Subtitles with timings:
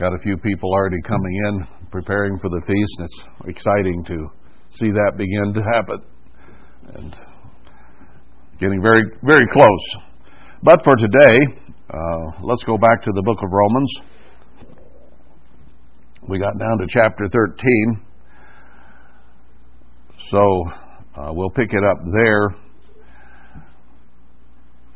[0.00, 4.30] Got a few people already coming in, preparing for the feast, it's exciting to
[4.70, 5.98] see that begin to happen.
[6.94, 7.14] And
[8.58, 9.96] getting very, very close.
[10.62, 11.36] But for today,
[11.90, 13.92] uh, let's go back to the book of Romans.
[16.26, 18.02] We got down to chapter 13.
[20.30, 20.64] So
[21.14, 22.48] uh, we'll pick it up there.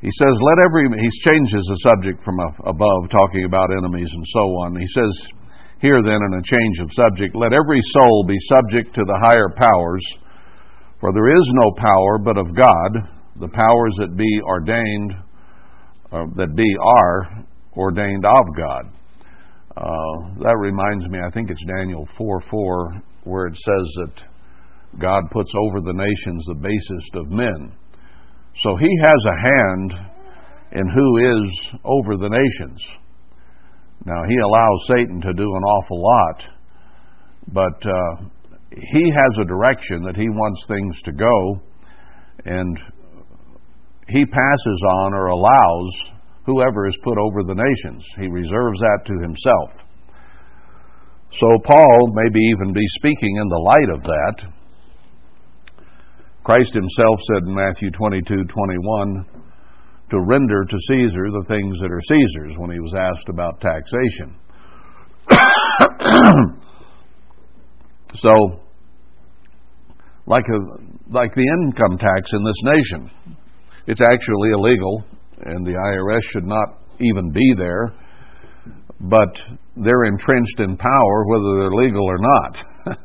[0.04, 2.36] He says, let every, he changes the subject from
[2.66, 4.76] above, talking about enemies and so on.
[4.76, 5.32] He says,
[5.80, 9.48] here then, in a change of subject, let every soul be subject to the higher
[9.56, 10.04] powers,
[11.00, 13.08] for there is no power but of God,
[13.40, 15.14] the powers that be ordained,
[16.12, 18.92] uh, that be are ordained of God.
[19.74, 24.22] Uh, that reminds me, I think it's Daniel 4 4, where it says that
[25.00, 27.72] God puts over the nations the basest of men.
[28.62, 29.92] So he has a hand
[30.72, 32.80] in who is over the nations.
[34.04, 36.48] Now, he allows Satan to do an awful lot,
[37.52, 38.24] but uh,
[38.70, 41.60] he has a direction that he wants things to go,
[42.44, 42.78] and
[44.08, 45.90] he passes on or allows
[46.44, 48.04] whoever is put over the nations.
[48.18, 49.70] He reserves that to himself.
[51.40, 54.53] So, Paul maybe even be speaking in the light of that
[56.44, 59.26] Christ himself said in Matthew 22 21
[60.10, 64.36] to render to Caesar the things that are Caesar's when he was asked about taxation.
[68.16, 68.60] so,
[70.26, 70.58] like, a,
[71.10, 73.10] like the income tax in this nation,
[73.86, 75.02] it's actually illegal,
[75.40, 77.94] and the IRS should not even be there,
[79.00, 79.40] but
[79.76, 82.62] they're entrenched in power whether they're legal or not.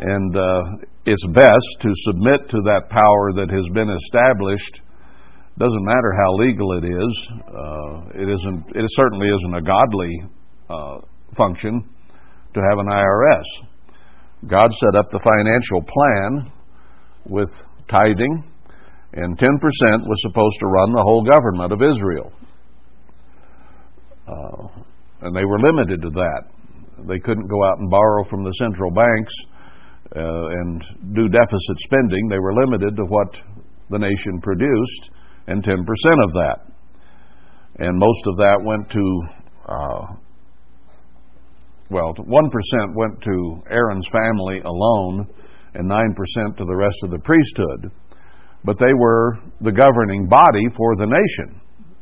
[0.00, 0.62] and uh,
[1.06, 4.80] it's best to submit to that power that has been established.
[5.58, 7.28] Doesn't matter how legal it is.
[7.30, 8.64] Uh, it isn't.
[8.74, 10.22] It certainly isn't a godly
[10.70, 10.98] uh,
[11.36, 11.88] function
[12.54, 13.44] to have an IRS.
[14.48, 16.52] God set up the financial plan
[17.26, 17.50] with
[17.88, 18.44] tithing,
[19.12, 22.32] and 10% was supposed to run the whole government of Israel.
[24.26, 24.82] Uh,
[25.22, 26.42] and they were limited to that.
[27.06, 29.34] They couldn't go out and borrow from the central banks
[30.12, 30.84] and
[31.14, 32.28] do deficit spending.
[32.28, 33.36] They were limited to what
[33.90, 35.10] the nation produced
[35.46, 36.56] and 10% of that.
[37.78, 39.22] And most of that went to,
[39.68, 40.06] uh,
[41.90, 45.26] well, 1% went to Aaron's family alone
[45.74, 47.90] and 9% to the rest of the priesthood.
[48.64, 51.60] But they were the governing body for the nation.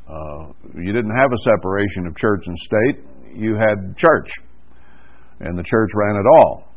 [0.09, 4.31] Uh, you didn't have a separation of church and state, you had church.
[5.41, 6.72] And the church ran it all.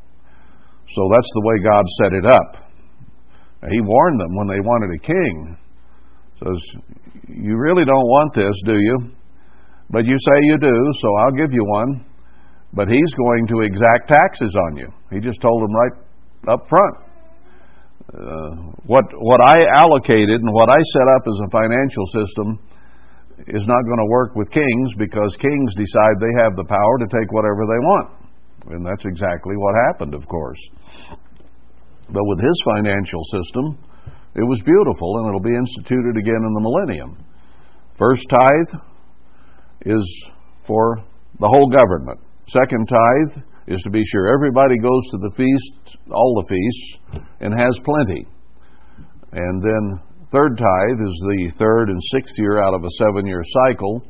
[0.93, 2.65] So that's the way God set it up.
[3.71, 5.57] He warned them when they wanted a king.
[6.43, 6.61] Says,
[7.29, 9.11] You really don't want this, do you?
[9.89, 12.05] But you say you do, so I'll give you one.
[12.73, 14.89] But he's going to exact taxes on you.
[15.09, 16.95] He just told them right up front.
[18.13, 22.59] Uh, what what I allocated and what I set up as a financial system
[23.47, 27.07] is not going to work with kings because kings decide they have the power to
[27.11, 28.24] take whatever they want.
[28.67, 30.59] And that's exactly what happened, of course.
[32.09, 33.77] But with his financial system,
[34.35, 37.17] it was beautiful, and it'll be instituted again in the millennium.
[37.97, 38.81] First tithe
[39.85, 40.25] is
[40.67, 40.97] for
[41.39, 42.19] the whole government.
[42.49, 47.53] Second tithe is to be sure everybody goes to the feast, all the feasts, and
[47.57, 48.27] has plenty.
[49.31, 49.99] And then
[50.31, 54.03] third tithe is the third and sixth year out of a seven year cycle,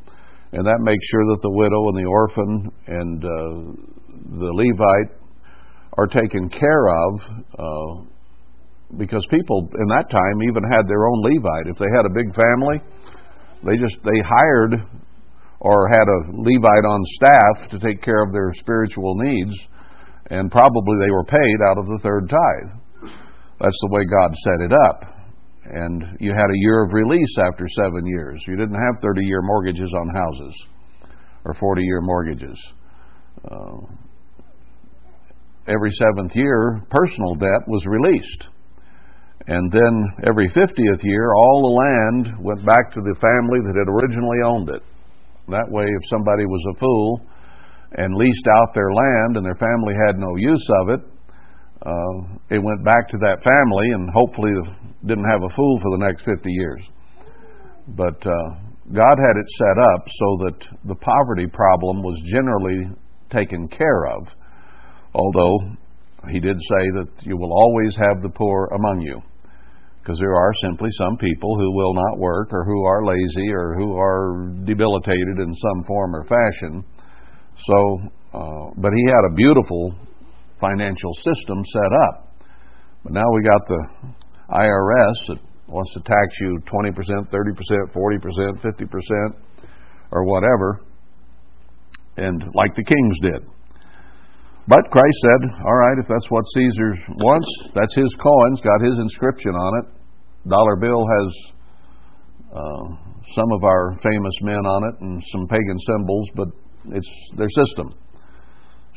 [0.52, 5.18] and that makes sure that the widow and the orphan and uh, the Levite
[5.98, 7.12] are taken care of
[7.58, 8.04] uh,
[8.98, 11.68] because people in that time even had their own Levite.
[11.68, 12.78] If they had a big family,
[13.64, 14.76] they just they hired
[15.60, 19.56] or had a Levite on staff to take care of their spiritual needs,
[20.30, 23.12] and probably they were paid out of the third tithe.
[23.60, 25.16] That's the way God set it up.
[25.66, 28.40] And you had a year of release after seven years.
[28.48, 30.54] You didn't have 30 year mortgages on houses
[31.46, 32.60] or 40 year mortgages.
[33.50, 33.78] Uh,
[35.68, 38.48] every seventh year, personal debt was released.
[39.48, 39.94] And then
[40.26, 44.70] every 50th year, all the land went back to the family that had originally owned
[44.70, 44.82] it.
[45.50, 47.22] That way, if somebody was a fool
[47.98, 51.02] and leased out their land and their family had no use of it,
[51.86, 54.50] uh, it went back to that family and hopefully
[55.06, 56.82] didn't have a fool for the next 50 years.
[57.90, 58.50] But uh,
[58.92, 62.90] God had it set up so that the poverty problem was generally
[63.30, 64.28] taken care of
[65.16, 65.58] although
[66.30, 69.22] he did say that you will always have the poor among you.
[70.02, 73.76] Because there are simply some people who will not work or who are lazy or
[73.76, 76.84] who are debilitated in some form or fashion.
[77.66, 79.96] So Uh, but he had a beautiful
[80.60, 82.36] financial system set up.
[83.04, 83.82] But now we got the
[84.50, 89.36] IRS that wants to tax you 20%, 30%, 40%, 50%,
[90.12, 90.82] or whatever,
[92.18, 93.42] and like the kings did.
[94.68, 98.98] But Christ said, all right, if that's what Caesar wants, that's his coins, got his
[98.98, 100.50] inscription on it.
[100.50, 101.54] Dollar bill has
[102.50, 102.86] uh,
[103.36, 106.48] some of our famous men on it and some pagan symbols, but
[106.98, 107.94] it's their system.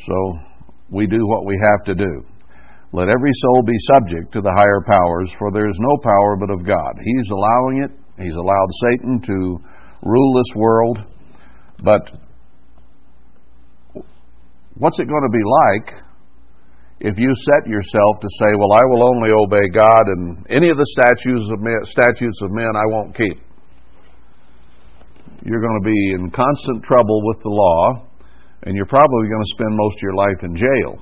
[0.06, 0.38] So
[0.90, 2.24] we do what we have to do.
[2.92, 6.50] Let every soul be subject to the higher powers, for there is no power but
[6.50, 6.94] of God.
[7.04, 7.90] He's allowing it.
[8.22, 9.58] He's allowed Satan to
[10.02, 11.04] rule this world.
[11.84, 12.10] But
[14.78, 16.08] what's it going to be like
[17.00, 20.76] if you set yourself to say, "Well, I will only obey God, and any of
[20.76, 23.38] the statutes of men, statutes of men I won't keep"?
[25.44, 28.06] You're going to be in constant trouble with the law,
[28.64, 30.98] and you're probably going to spend most of your life in jail.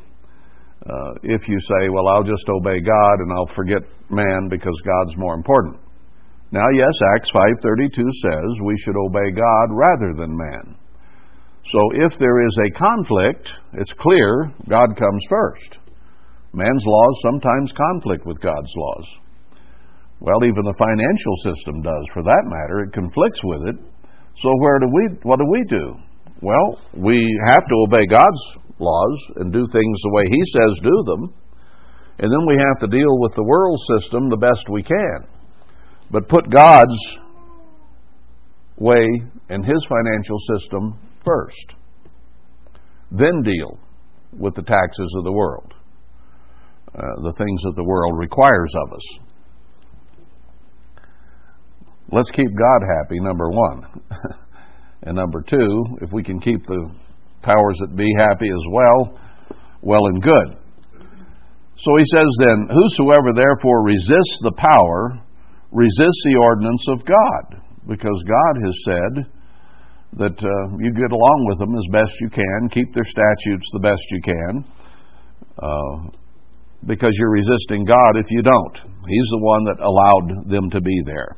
[0.84, 5.16] Uh, if you say, "Well, I'll just obey God and I'll forget man because God's
[5.16, 5.80] more important."
[6.52, 10.76] Now, yes, Acts 5:32 says we should obey God rather than man.
[11.72, 15.78] So if there is a conflict, it's clear God comes first.
[16.52, 19.04] Man's laws sometimes conflict with God's laws.
[20.20, 22.84] Well, even the financial system does, for that matter.
[22.84, 23.76] It conflicts with it.
[24.42, 25.08] So where do we?
[25.22, 25.96] What do we do?
[26.40, 27.18] Well, we
[27.48, 28.40] have to obey God's
[28.78, 31.34] laws and do things the way He says do them,
[32.18, 35.18] and then we have to deal with the world system the best we can.
[36.10, 36.98] But put God's
[38.78, 39.06] way
[39.48, 41.74] and His financial system first.
[43.10, 43.78] Then deal
[44.32, 45.74] with the taxes of the world,
[46.94, 49.18] uh, the things that the world requires of us.
[52.12, 53.82] Let's keep God happy, number one.
[55.02, 56.90] and number two, if we can keep the
[57.42, 59.18] powers that be happy as well,
[59.82, 60.56] well and good.
[61.78, 65.20] So he says then, Whosoever therefore resists the power,
[65.72, 69.32] resists the ordinance of God, because God has said,
[70.14, 73.80] that uh, you get along with them as best you can, keep their statutes the
[73.80, 74.64] best you can,
[75.58, 76.10] uh,
[76.86, 78.76] because you're resisting God if you don't.
[79.06, 81.36] He's the one that allowed them to be there.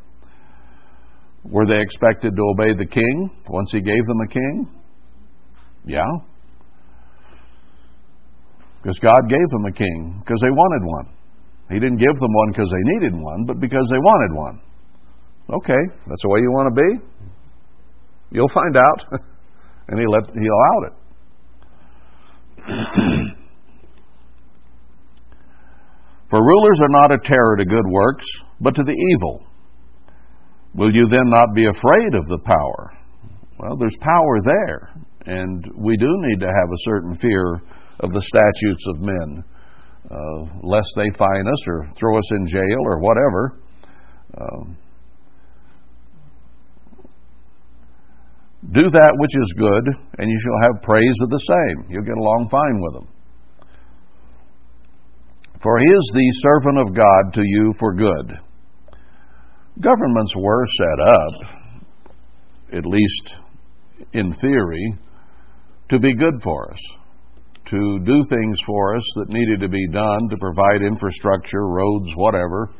[1.44, 4.68] Were they expected to obey the king once he gave them a king?
[5.86, 6.12] Yeah.
[8.82, 11.14] Because God gave them a king because they wanted one.
[11.70, 14.60] He didn't give them one because they needed one, but because they wanted one.
[15.50, 16.90] Okay, that's the way you want to be?
[18.30, 19.20] You'll find out.
[19.88, 20.92] and he let he allowed it.
[26.30, 28.26] For rulers are not a terror to good works,
[28.60, 29.46] but to the evil.
[30.74, 32.92] Will you then not be afraid of the power?
[33.58, 34.90] Well, there's power there,
[35.24, 37.54] and we do need to have a certain fear
[38.00, 39.42] of the statutes of men,
[40.10, 43.60] uh, lest they fine us or throw us in jail or whatever.
[44.38, 44.76] Um,
[48.66, 49.86] Do that which is good,
[50.18, 51.90] and you shall have praise of the same.
[51.90, 53.08] You'll get along fine with them.
[55.62, 58.38] For he is the servant of God to you for good.
[59.80, 61.34] Governments were set up,
[62.72, 63.36] at least
[64.12, 64.98] in theory,
[65.90, 66.80] to be good for us,
[67.66, 72.70] to do things for us that needed to be done, to provide infrastructure, roads, whatever.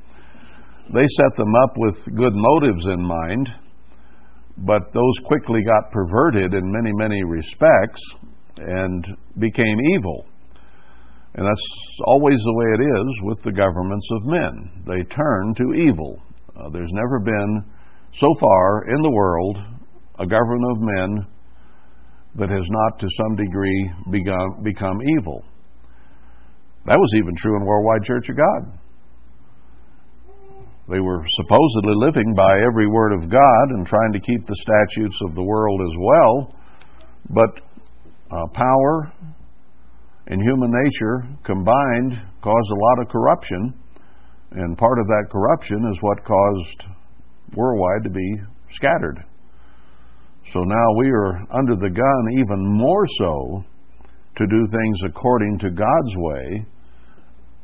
[0.93, 3.49] They set them up with good motives in mind
[4.59, 8.01] but those quickly got perverted in many, many respects
[8.57, 9.07] and
[9.39, 10.27] became evil.
[11.35, 11.69] And that's
[12.07, 14.83] always the way it is with the governments of men.
[14.87, 16.21] They turn to evil.
[16.57, 17.65] Uh, there's never been,
[18.19, 19.59] so far in the world,
[20.19, 21.27] a government of men
[22.37, 25.45] that has not to some degree begun, become evil.
[26.87, 28.78] That was even true in Worldwide Church of God.
[30.91, 35.19] They were supposedly living by every word of God and trying to keep the statutes
[35.29, 36.55] of the world as well,
[37.29, 37.61] but
[38.31, 39.13] uh, power
[40.29, 43.75] and human nature combined caused a lot of corruption,
[44.53, 46.85] and part of that corruption is what caused
[47.55, 48.37] worldwide to be
[48.73, 49.23] scattered.
[50.55, 53.63] So now we are under the gun even more so
[54.37, 56.67] to do things according to God's way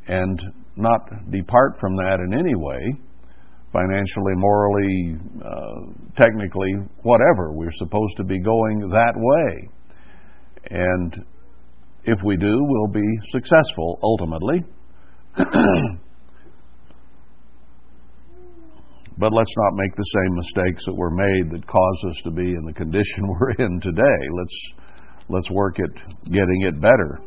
[0.09, 0.43] and
[0.76, 1.00] not
[1.31, 2.99] depart from that in any way
[3.75, 5.81] financially, morally, uh,
[6.16, 7.52] technically, whatever.
[7.52, 9.69] We're supposed to be going that way.
[10.71, 11.26] And
[12.04, 14.64] if we do, we'll be successful ultimately.
[19.19, 22.54] but let's not make the same mistakes that were made that cause us to be
[22.54, 24.28] in the condition we're in today.
[24.38, 24.73] Let's
[25.28, 25.90] let's work at
[26.26, 27.21] getting it better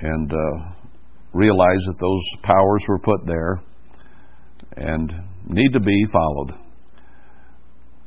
[0.00, 0.70] and uh,
[1.34, 3.60] realize that those powers were put there
[4.76, 5.12] and
[5.46, 6.52] need to be followed.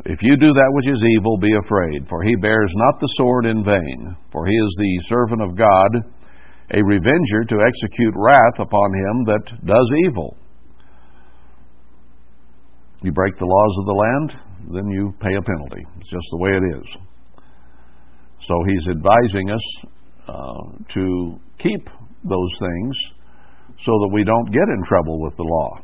[0.05, 3.45] If you do that which is evil, be afraid, for he bears not the sword
[3.45, 5.91] in vain, for he is the servant of God,
[6.71, 10.37] a revenger to execute wrath upon him that does evil.
[13.01, 14.41] You break the laws of the land,
[14.73, 15.83] then you pay a penalty.
[15.99, 16.97] It's just the way it is.
[18.41, 19.61] So he's advising us
[20.27, 21.89] uh, to keep
[22.23, 22.97] those things
[23.83, 25.81] so that we don't get in trouble with the law.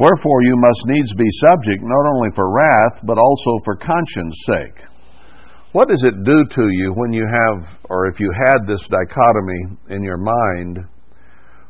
[0.00, 4.80] Wherefore you must needs be subject not only for wrath, but also for conscience sake.
[5.72, 9.76] What does it do to you when you have, or if you had this dichotomy
[9.90, 10.78] in your mind,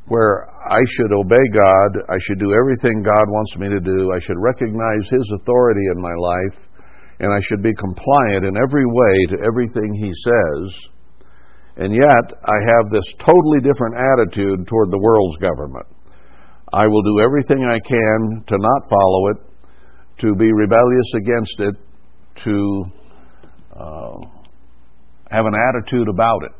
[0.06, 4.20] where I should obey God, I should do everything God wants me to do, I
[4.20, 6.68] should recognize His authority in my life,
[7.18, 10.88] and I should be compliant in every way to everything He says,
[11.76, 15.86] and yet I have this totally different attitude toward the world's government.
[16.72, 19.36] I will do everything I can to not follow it,
[20.20, 21.74] to be rebellious against it,
[22.44, 22.84] to
[23.74, 24.16] uh,
[25.30, 26.52] have an attitude about it.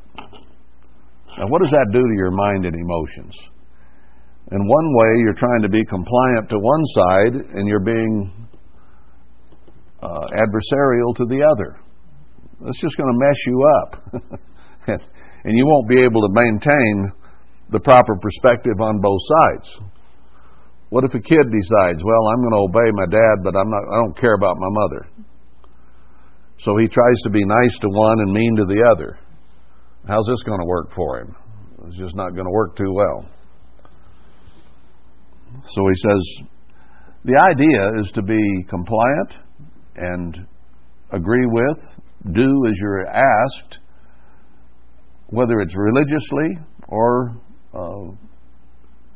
[1.38, 3.34] Now, what does that do to your mind and emotions?
[4.50, 8.48] In one way, you're trying to be compliant to one side, and you're being
[10.02, 11.78] uh, adversarial to the other.
[12.60, 13.90] That's just going to mess you up.
[15.44, 17.12] and you won't be able to maintain
[17.70, 19.89] the proper perspective on both sides.
[20.90, 23.82] What if a kid decides, well, I'm going to obey my dad, but I'm not,
[23.90, 25.08] I don't care about my mother?
[26.58, 29.18] So he tries to be nice to one and mean to the other.
[30.06, 31.36] How's this going to work for him?
[31.86, 33.28] It's just not going to work too well.
[35.68, 36.46] So he says,
[37.24, 39.34] the idea is to be compliant
[39.96, 40.46] and
[41.12, 41.78] agree with,
[42.32, 43.78] do as you're asked,
[45.28, 47.36] whether it's religiously or
[47.74, 48.10] uh,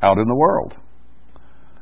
[0.07, 0.75] out in the world.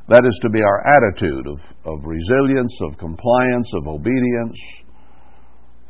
[0.09, 4.57] That is to be our attitude of, of resilience, of compliance, of obedience,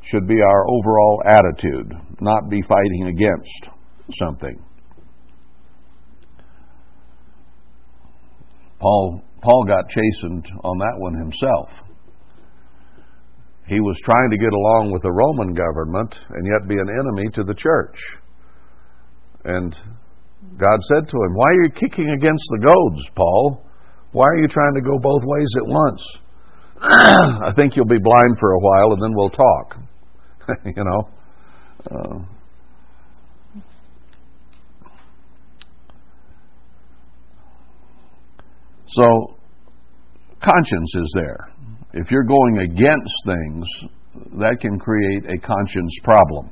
[0.03, 3.69] should be our overall attitude, not be fighting against
[4.19, 4.63] something.
[8.81, 11.71] Paul, Paul got chastened on that one himself.
[13.69, 17.29] He was trying to get along with the Roman government and yet be an enemy
[17.35, 17.97] to the church.
[19.45, 19.73] And
[20.59, 23.65] God said to him, Why are you kicking against the goads, Paul?
[24.13, 26.19] Why are you trying to go both ways at once?
[26.83, 29.79] I think you'll be blind for a while and then we'll talk.
[30.65, 31.09] you know?
[31.91, 32.19] Uh,
[38.87, 39.37] so,
[40.43, 41.51] conscience is there.
[41.95, 43.67] If you're going against things,
[44.39, 46.51] that can create a conscience problem.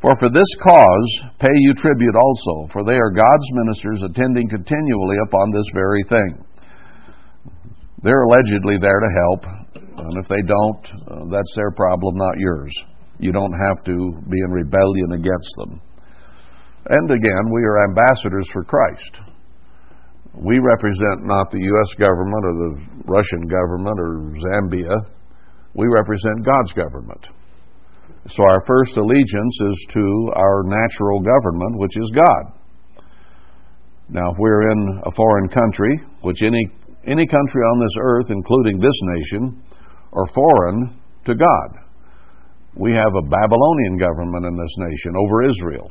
[0.00, 5.16] For for this cause pay you tribute also, for they are God's ministers attending continually
[5.26, 6.44] upon this very thing.
[8.02, 9.42] They're allegedly there to help,
[9.74, 12.72] and if they don't, uh, that's their problem, not yours.
[13.18, 15.80] You don't have to be in rebellion against them.
[16.88, 19.18] And again, we are ambassadors for Christ.
[20.34, 21.94] We represent not the U.S.
[21.98, 22.72] government or the
[23.06, 24.94] Russian government or Zambia.
[25.74, 27.26] We represent God's government.
[28.30, 32.52] So our first allegiance is to our natural government, which is God.
[34.10, 36.70] Now, if we're in a foreign country, which any
[37.06, 39.62] any country on this earth, including this nation,
[40.12, 41.84] are foreign to God.
[42.76, 45.90] We have a Babylonian government in this nation over Israel,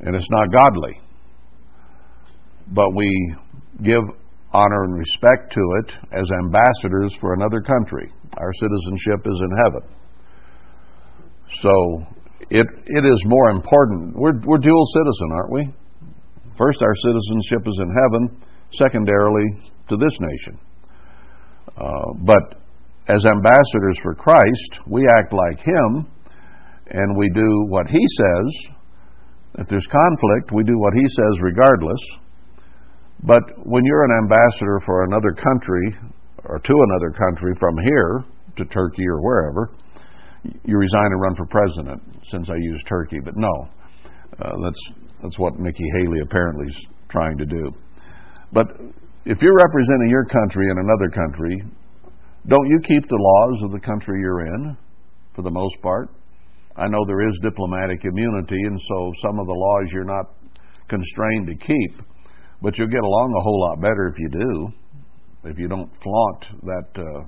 [0.00, 1.00] and it's not godly.
[2.68, 3.34] But we
[3.82, 4.02] give
[4.52, 8.10] honor and respect to it as ambassadors for another country.
[8.36, 9.96] Our citizenship is in heaven.
[11.62, 12.06] So
[12.50, 14.16] it, it is more important.
[14.16, 15.62] We're, we're dual citizen, aren't we?
[16.58, 18.42] First, our citizenship is in heaven.
[18.72, 19.44] Secondarily,
[19.88, 20.58] to this nation.
[21.76, 22.60] Uh, but
[23.08, 26.10] as ambassadors for Christ, we act like Him
[26.88, 28.72] and we do what He says.
[29.58, 32.00] If there's conflict, we do what He says regardless.
[33.22, 35.96] But when you're an ambassador for another country
[36.44, 38.24] or to another country from here
[38.56, 39.70] to Turkey or wherever,
[40.64, 42.02] you resign and run for president.
[42.30, 43.68] Since I use Turkey, but no,
[44.40, 44.90] uh, that's
[45.22, 47.72] that's what Nikki Haley apparently is trying to do.
[48.52, 48.66] But
[49.24, 51.62] if you're representing your country in another country,
[52.48, 54.76] don't you keep the laws of the country you're in
[55.34, 56.10] for the most part?
[56.76, 60.26] I know there is diplomatic immunity, and so some of the laws you're not
[60.88, 62.06] constrained to keep,
[62.62, 64.68] but you'll get along a whole lot better if you do,
[65.50, 67.24] if you don't flaunt that uh,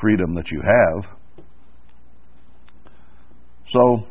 [0.00, 1.06] freedom that you have.
[3.70, 4.06] So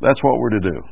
[0.00, 0.82] that's what we're to do.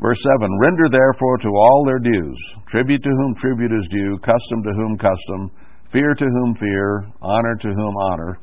[0.00, 2.38] Verse 7 Render therefore to all their dues,
[2.68, 5.50] tribute to whom tribute is due, custom to whom custom,
[5.92, 8.38] fear to whom fear, honor to whom honor.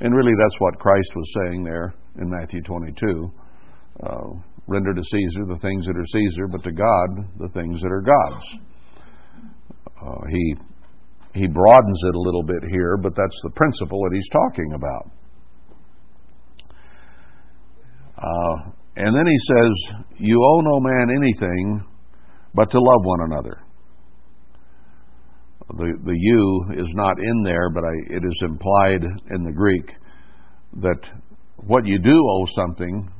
[0.00, 3.32] And really, that's what Christ was saying there in Matthew 22.
[4.02, 4.20] Uh,
[4.66, 8.02] render to Caesar the things that are Caesar, but to God the things that are
[8.02, 8.46] God's.
[10.00, 10.56] Uh, he
[11.34, 15.10] he broadens it a little bit here, but that's the principle that he's talking about.
[18.18, 21.84] Uh, and then he says, You owe no man anything
[22.54, 23.62] but to love one another.
[25.68, 29.90] The, the you is not in there, but I, it is implied in the Greek
[30.82, 31.08] that
[31.56, 33.10] what you do owe something,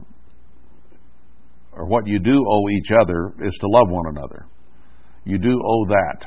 [1.72, 4.46] or what you do owe each other, is to love one another.
[5.24, 6.26] You do owe that.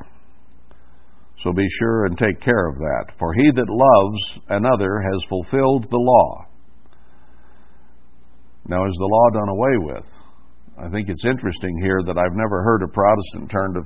[1.43, 3.13] So be sure and take care of that.
[3.19, 6.45] For he that loves another has fulfilled the law.
[8.67, 10.05] Now, is the law done away with?
[10.77, 13.81] I think it's interesting here that I've never heard a Protestant turn to,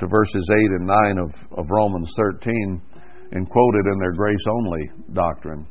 [0.00, 2.82] to verses 8 and 9 of, of Romans 13
[3.32, 5.66] and quote it in their grace only doctrine.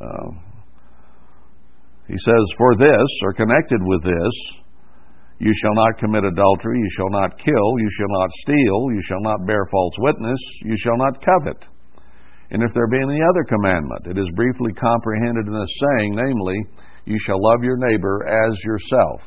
[0.00, 0.30] Uh,
[2.08, 4.34] he says, For this, or connected with this,
[5.38, 9.20] you shall not commit adultery, you shall not kill, you shall not steal, you shall
[9.20, 11.66] not bear false witness, you shall not covet.
[12.50, 16.58] And if there be any other commandment, it is briefly comprehended in this saying, namely,
[17.08, 19.22] you shall love your neighbor as yourself.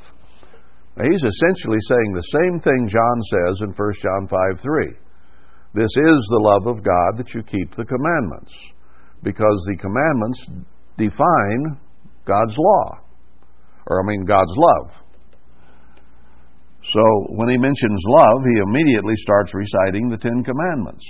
[0.95, 4.85] Now, he's essentially saying the same thing John says in 1 John 5 3.
[5.73, 8.53] This is the love of God that you keep the commandments,
[9.23, 10.45] because the commandments
[10.97, 11.79] define
[12.25, 12.99] God's law,
[13.87, 14.91] or I mean, God's love.
[16.93, 21.05] So when he mentions love, he immediately starts reciting the Ten Commandments.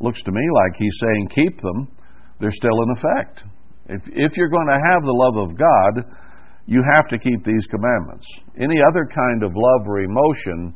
[0.00, 1.88] Looks to me like he's saying keep them,
[2.40, 3.44] they're still in effect.
[3.86, 6.14] If, if you're going to have the love of God,
[6.66, 8.26] you have to keep these commandments.
[8.58, 10.74] Any other kind of love or emotion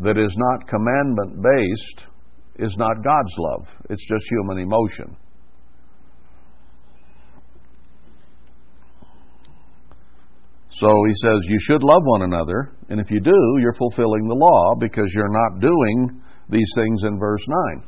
[0.00, 2.08] that is not commandment based
[2.56, 5.16] is not God's love, it's just human emotion.
[10.70, 14.34] So he says, You should love one another, and if you do, you're fulfilling the
[14.34, 17.44] law because you're not doing these things in verse
[17.76, 17.84] 9.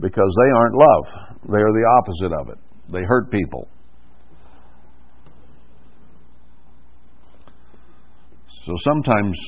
[0.00, 2.65] Because they aren't love, they are the opposite of it.
[2.92, 3.68] They hurt people.
[8.64, 9.38] So sometimes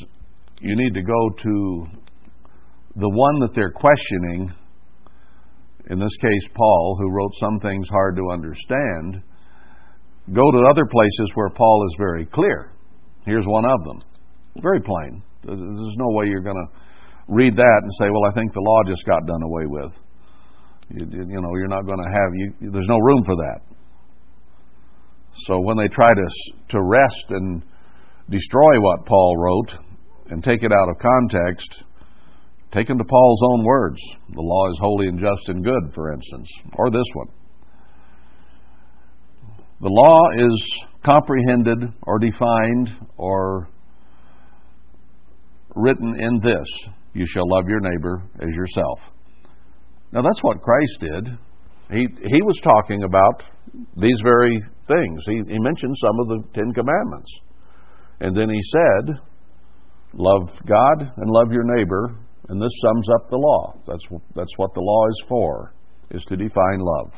[0.61, 1.85] you need to go to
[2.97, 4.53] the one that they're questioning,
[5.91, 9.23] in this case, Paul, who wrote some things hard to understand
[10.35, 12.71] Go to other places where Paul is very clear.
[13.25, 14.03] Here's one of them.
[14.61, 15.23] Very plain.
[15.43, 16.79] There's no way you're going to
[17.29, 19.93] read that and say, well, I think the law just got done away with.
[20.91, 23.61] You, you know, you're not going to have, you, there's no room for that.
[25.47, 26.29] So when they try to,
[26.71, 27.63] to wrest and
[28.31, 29.75] destroy what Paul wrote
[30.31, 31.85] and take it out of context,
[32.73, 34.01] take them to Paul's own words.
[34.35, 37.29] The law is holy and just and good, for instance, or this one.
[39.81, 43.69] The law is comprehended or defined or
[45.75, 46.67] written in this
[47.15, 49.01] you shall love your neighbor as yourself.
[50.13, 51.39] Now that's what Christ did.
[51.91, 53.45] He, he was talking about
[53.97, 55.23] these very things.
[55.27, 57.31] He, he mentioned some of the Ten Commandments.
[58.21, 59.21] And then he said,
[60.15, 62.17] Love God and love your neighbor,
[62.49, 63.75] and this sums up the law.
[63.87, 65.75] That's, that's what the law is for,
[66.11, 67.13] is to define love.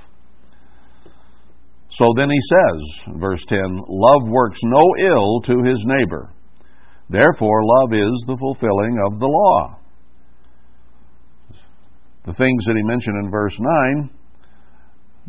[1.93, 6.33] So then he says, verse 10, Love works no ill to his neighbor.
[7.09, 9.80] Therefore, love is the fulfilling of the law.
[12.27, 14.11] The things that he mentioned in verse 9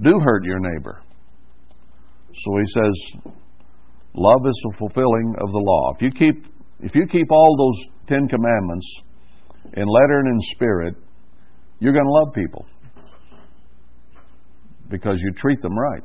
[0.03, 1.01] do hurt your neighbor.
[2.33, 3.33] So he says,
[4.13, 5.93] Love is the fulfilling of the law.
[5.95, 6.45] If you keep,
[6.81, 8.85] if you keep all those Ten Commandments
[9.73, 10.95] in letter and in spirit,
[11.79, 12.65] you're going to love people
[14.89, 16.03] because you treat them right.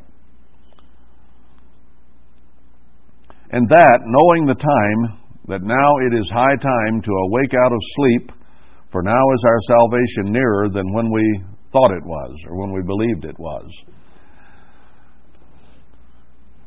[3.51, 5.18] And that, knowing the time,
[5.49, 8.33] that now it is high time to awake out of sleep,
[8.92, 12.83] for now is our salvation nearer than when we thought it was, or when we
[12.83, 13.68] believed it was.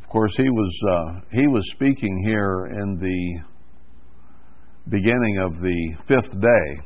[0.04, 3.42] Of course, he was, uh, he was speaking here in the
[4.90, 6.82] beginning of the fifth day.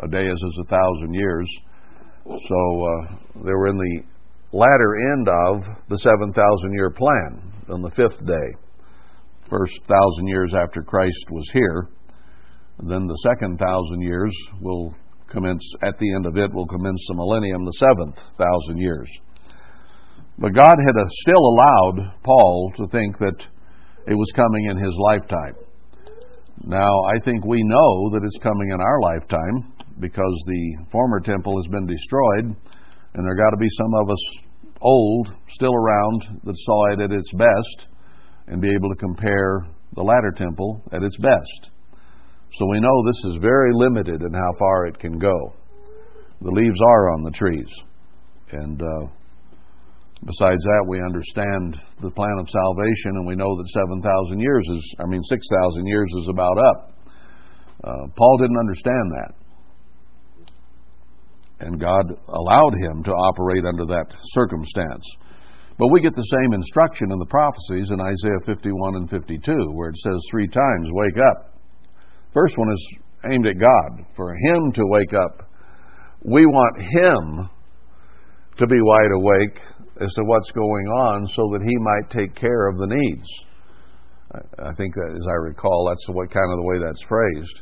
[0.00, 1.48] A day is as a thousand years.
[2.26, 4.02] So uh, they were in the
[4.52, 8.58] latter end of the 7,000 year plan on the fifth day,
[9.48, 11.88] first thousand years after Christ was here.
[12.78, 14.94] Then the second thousand years will
[15.28, 19.08] commence, at the end of it, will commence the millennium, the seventh thousand years.
[20.38, 23.46] But God had uh, still allowed Paul to think that
[24.06, 25.56] it was coming in his lifetime.
[26.64, 31.56] Now, I think we know that it's coming in our lifetime because the former temple
[31.62, 32.54] has been destroyed,
[33.14, 34.46] and there got to be some of us
[34.82, 37.88] old still around that saw it at its best
[38.46, 41.70] and be able to compare the latter temple at its best.
[42.54, 45.54] So we know this is very limited in how far it can go.
[46.40, 47.68] The leaves are on the trees.
[48.52, 49.06] And uh,
[50.24, 54.94] besides that, we understand the plan of salvation, and we know that 7,000 years is,
[55.00, 56.92] I mean, 6,000 years is about up.
[57.84, 59.32] Uh, Paul didn't understand that.
[61.58, 65.04] And God allowed him to operate under that circumstance.
[65.78, 69.90] But we get the same instruction in the prophecies in Isaiah 51 and 52, where
[69.90, 71.55] it says three times, Wake up.
[72.36, 72.86] First one is
[73.32, 75.48] aimed at God, for Him to wake up.
[76.22, 77.48] We want Him
[78.58, 79.58] to be wide awake
[80.02, 83.26] as to what's going on so that He might take care of the needs.
[84.58, 87.60] I think as I recall, that's what kind of the way that's phrased.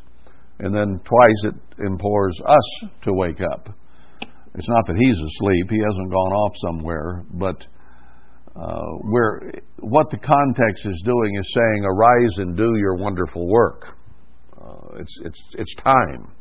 [0.59, 1.55] And then twice it
[1.87, 3.69] implores us to wake up.
[4.57, 7.65] It's not that he's asleep; he hasn't gone off somewhere, but
[8.57, 13.99] uh, where what the context is doing is saying, "Arise and do your wonderful work."
[14.65, 16.33] Uh, it's it's it's time,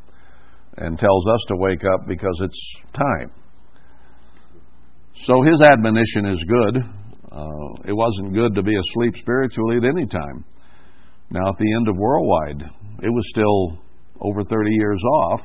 [0.78, 3.32] and tells us to wake up because it's time.
[5.24, 6.78] So his admonition is good.
[7.32, 10.46] Uh, it wasn't good to be asleep spiritually at any time.
[11.32, 12.64] Now, at the end of worldwide,
[13.02, 13.80] it was still
[14.22, 15.42] over 30 years off,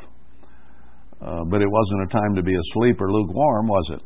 [1.23, 4.03] uh, but it wasn't a time to be asleep or lukewarm, was it?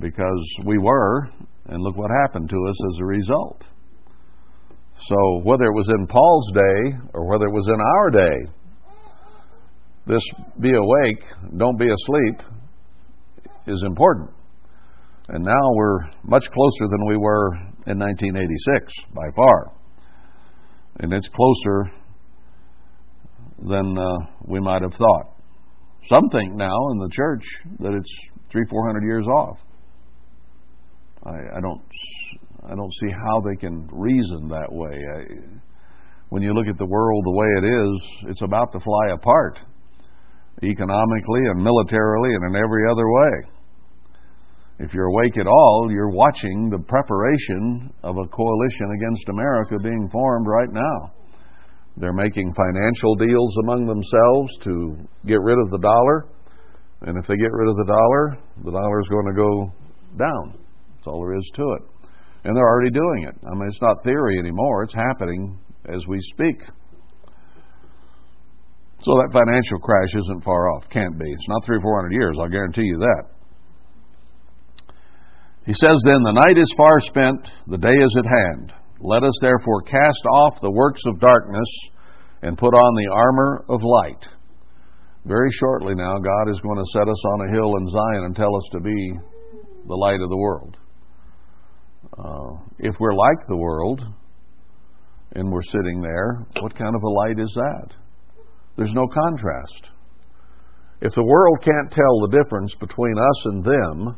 [0.00, 1.28] because we were,
[1.66, 3.64] and look what happened to us as a result.
[5.08, 8.52] So, whether it was in Paul's day or whether it was in our day,
[10.06, 10.22] this
[10.60, 11.24] be awake,
[11.56, 12.42] don't be asleep
[13.66, 14.30] is important.
[15.28, 17.54] And now we're much closer than we were
[17.86, 19.72] in 1986 by far.
[20.98, 21.92] And it's closer
[23.62, 25.36] than uh, we might have thought.
[26.08, 27.42] Some think now in the church
[27.78, 28.12] that it's
[28.50, 29.58] three, four hundred years off.
[31.24, 31.82] I, I don't
[32.66, 34.92] I don't see how they can reason that way.
[34.92, 35.22] I,
[36.28, 39.58] when you look at the world the way it is, it's about to fly apart,
[40.62, 43.50] economically and militarily and in every other way.
[44.78, 50.08] If you're awake at all, you're watching the preparation of a coalition against America being
[50.10, 51.12] formed right now.
[51.96, 54.96] They're making financial deals among themselves to
[55.26, 56.28] get rid of the dollar.
[57.02, 59.72] And if they get rid of the dollar, the dollar is going to go
[60.18, 60.58] down.
[60.96, 61.89] That's all there is to it.
[62.44, 63.34] And they're already doing it.
[63.44, 66.62] I mean, it's not theory anymore, it's happening as we speak.
[69.02, 70.88] So that financial crash isn't far off.
[70.90, 71.24] Can't be.
[71.24, 73.24] It's not three or four hundred years, I'll guarantee you that.
[75.64, 78.72] He says then, The night is far spent, the day is at hand.
[79.00, 81.68] Let us therefore cast off the works of darkness
[82.42, 84.28] and put on the armor of light.
[85.24, 88.36] Very shortly now, God is going to set us on a hill in Zion and
[88.36, 89.12] tell us to be
[89.86, 90.76] the light of the world.
[92.22, 94.02] Uh, if we're like the world
[95.32, 97.94] and we're sitting there, what kind of a light is that?
[98.76, 99.90] There's no contrast.
[101.00, 104.16] If the world can't tell the difference between us and them,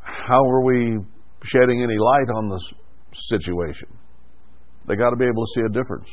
[0.00, 0.98] how are we
[1.44, 2.72] shedding any light on this
[3.28, 3.88] situation?
[4.86, 6.08] They got to be able to see a difference.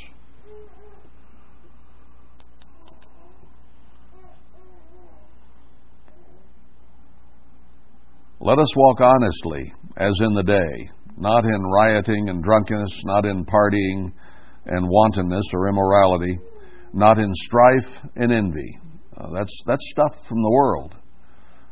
[8.41, 13.43] Let us walk honestly, as in the day, not in rioting and drunkenness, not in
[13.43, 14.13] partying
[14.65, 16.39] and wantonness or immorality,
[16.93, 18.79] not in strife and envy.
[19.17, 20.95] Uh, that's, that's stuff from the world.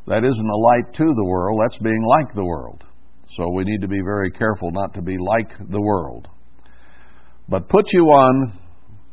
[0.08, 2.84] That isn't a light to the world, that's being like the world.
[3.38, 6.28] So we need to be very careful not to be like the world.
[7.48, 8.60] But put you on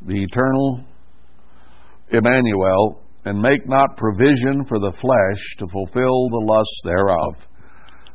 [0.02, 0.84] the eternal
[2.10, 7.36] Emmanuel, and make not provision for the flesh to fulfill the lusts thereof.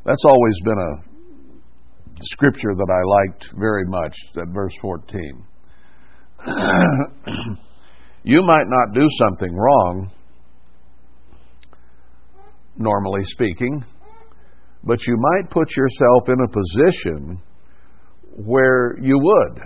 [0.06, 1.04] That's always been a
[2.22, 5.46] scripture that I liked very much, that verse 14.
[8.24, 10.12] you might not do something wrong,
[12.78, 13.84] normally speaking,
[14.84, 17.42] but you might put yourself in a position
[18.46, 19.62] where you would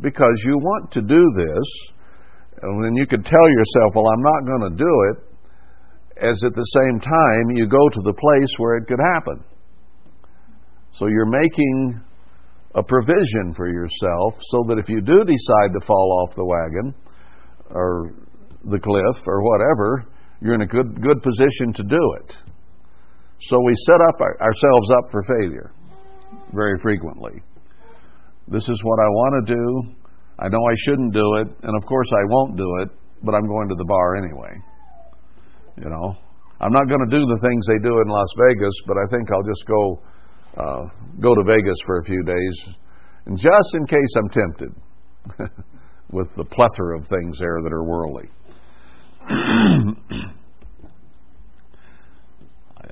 [0.00, 1.93] because you want to do this
[2.64, 5.16] and then you could tell yourself, well, I'm not going to do it,
[6.24, 9.44] as at the same time you go to the place where it could happen.
[10.92, 12.00] So you're making
[12.74, 16.94] a provision for yourself so that if you do decide to fall off the wagon
[17.70, 18.14] or
[18.64, 20.06] the cliff or whatever,
[20.40, 22.36] you're in a good good position to do it.
[23.48, 25.72] So we set up our, ourselves up for failure
[26.52, 27.42] very frequently.
[28.48, 30.03] This is what I want to do.
[30.38, 32.88] I know I shouldn't do it, and of course I won't do it,
[33.22, 34.54] but I'm going to the bar anyway.
[35.78, 36.16] You know,
[36.60, 39.30] I'm not going to do the things they do in Las Vegas, but I think
[39.32, 40.00] I'll just go
[40.56, 40.88] uh,
[41.20, 42.76] go to Vegas for a few days,
[43.26, 44.74] and just in case I'm tempted
[46.10, 48.28] with the plethora of things there that are worldly.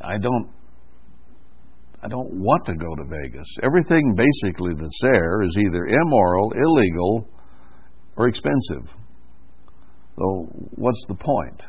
[0.04, 0.50] I don't
[2.02, 3.46] I don't want to go to Vegas.
[3.62, 7.28] Everything basically that's there is either immoral, illegal,
[8.16, 8.90] or expensive.
[10.18, 11.62] So what's the point?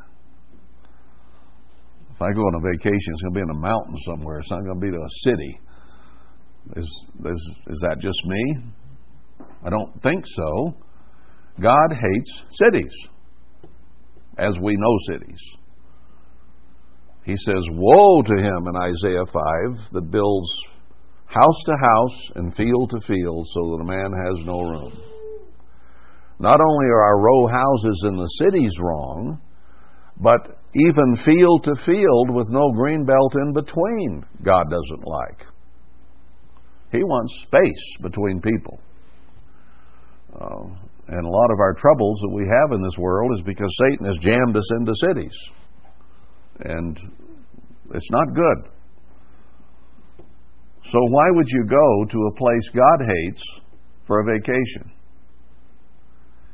[2.15, 4.39] If I go on a vacation, it's going to be in a mountain somewhere.
[4.39, 5.59] It's not going to be to a city.
[6.77, 8.57] Is, is, is that just me?
[9.65, 10.75] I don't think so.
[11.61, 12.93] God hates cities,
[14.37, 15.39] as we know cities.
[17.25, 20.51] He says, Woe to him in Isaiah 5 that builds
[21.25, 24.93] house to house and field to field so that a man has no room.
[26.39, 29.41] Not only are our row houses in the cities wrong,
[30.19, 35.45] but even field to field with no green belt in between, God doesn't like.
[36.91, 38.79] He wants space between people.
[40.33, 40.75] Uh,
[41.07, 44.05] and a lot of our troubles that we have in this world is because Satan
[44.05, 45.33] has jammed us into cities.
[46.59, 46.97] And
[47.93, 48.73] it's not good.
[50.91, 53.43] So, why would you go to a place God hates
[54.05, 54.91] for a vacation?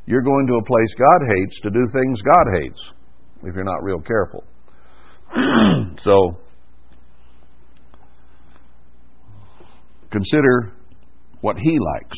[0.05, 2.79] You're going to a place God hates to do things God hates
[3.43, 4.43] if you're not real careful.
[6.03, 6.37] so,
[10.11, 10.73] consider
[11.41, 12.17] what He likes.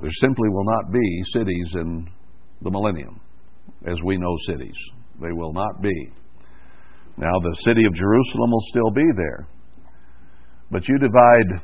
[0.00, 2.08] There simply will not be cities in
[2.62, 3.20] the millennium
[3.86, 4.76] as we know cities.
[5.20, 6.12] They will not be.
[7.16, 9.48] Now, the city of Jerusalem will still be there.
[10.70, 11.62] But you divide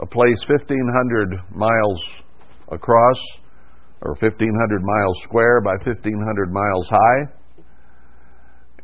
[0.00, 2.02] a place 1,500 miles
[2.72, 3.20] across,
[4.02, 7.20] or 1,500 miles square by 1,500 miles high,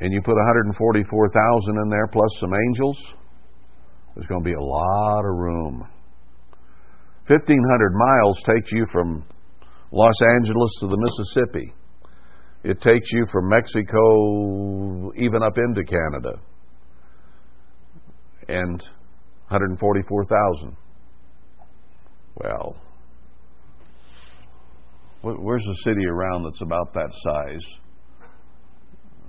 [0.00, 3.14] and you put 144,000 in there plus some angels,
[4.14, 5.88] there's going to be a lot of room.
[7.26, 9.24] 1,500 miles takes you from
[9.90, 11.74] Los Angeles to the Mississippi.
[12.68, 16.40] It takes you from Mexico even up into Canada.
[18.48, 18.80] And
[19.50, 20.76] 144,000.
[22.42, 22.76] Well,
[25.22, 27.62] where's a city around that's about that size?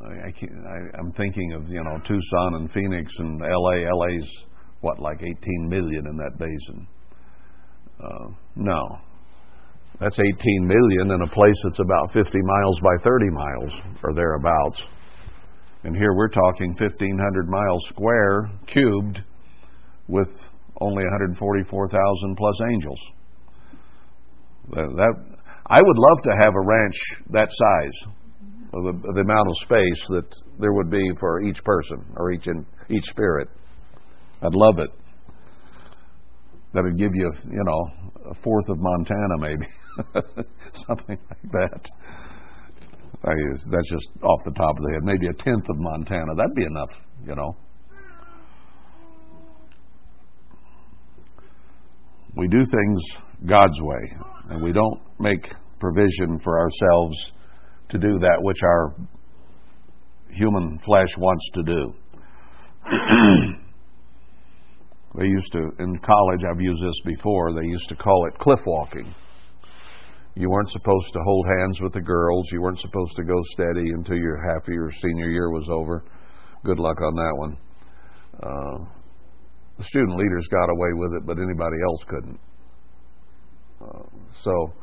[0.03, 3.85] I, am thinking of you know Tucson and Phoenix and L.A.
[3.85, 4.27] L.A.'s
[4.81, 6.87] what like 18 million in that basin.
[8.03, 8.99] Uh, no,
[9.99, 13.73] that's 18 million in a place that's about 50 miles by 30 miles
[14.03, 14.83] or thereabouts.
[15.83, 19.21] And here we're talking 1,500 miles square cubed
[20.07, 20.29] with
[20.81, 22.99] only 144,000 plus angels.
[24.69, 25.13] That,
[25.65, 26.95] I would love to have a ranch
[27.31, 28.13] that size,
[28.71, 30.27] the, the amount of space that
[30.59, 33.47] there would be for each person or each in, each spirit.
[34.41, 34.89] I'd love it.
[36.77, 37.89] That would give you, you know,
[38.29, 39.65] a fourth of Montana, maybe
[40.87, 41.89] something like that.
[43.23, 43.33] I,
[43.71, 45.03] that's just off the top of the head.
[45.03, 46.35] Maybe a tenth of Montana.
[46.35, 46.91] That'd be enough,
[47.25, 47.57] you know.
[52.35, 53.01] We do things
[53.49, 54.15] God's way,
[54.51, 57.17] and we don't make provision for ourselves
[57.89, 58.93] to do that which our
[60.29, 61.95] human flesh wants to do.
[65.15, 68.59] They used to, in college, I've used this before, they used to call it cliff
[68.65, 69.13] walking.
[70.35, 72.45] You weren't supposed to hold hands with the girls.
[72.51, 76.03] You weren't supposed to go steady until your half your senior year was over.
[76.63, 77.57] Good luck on that one.
[78.43, 78.85] Uh,
[79.79, 82.39] the student leaders got away with it, but anybody else couldn't.
[83.81, 84.03] Uh,
[84.43, 84.73] so,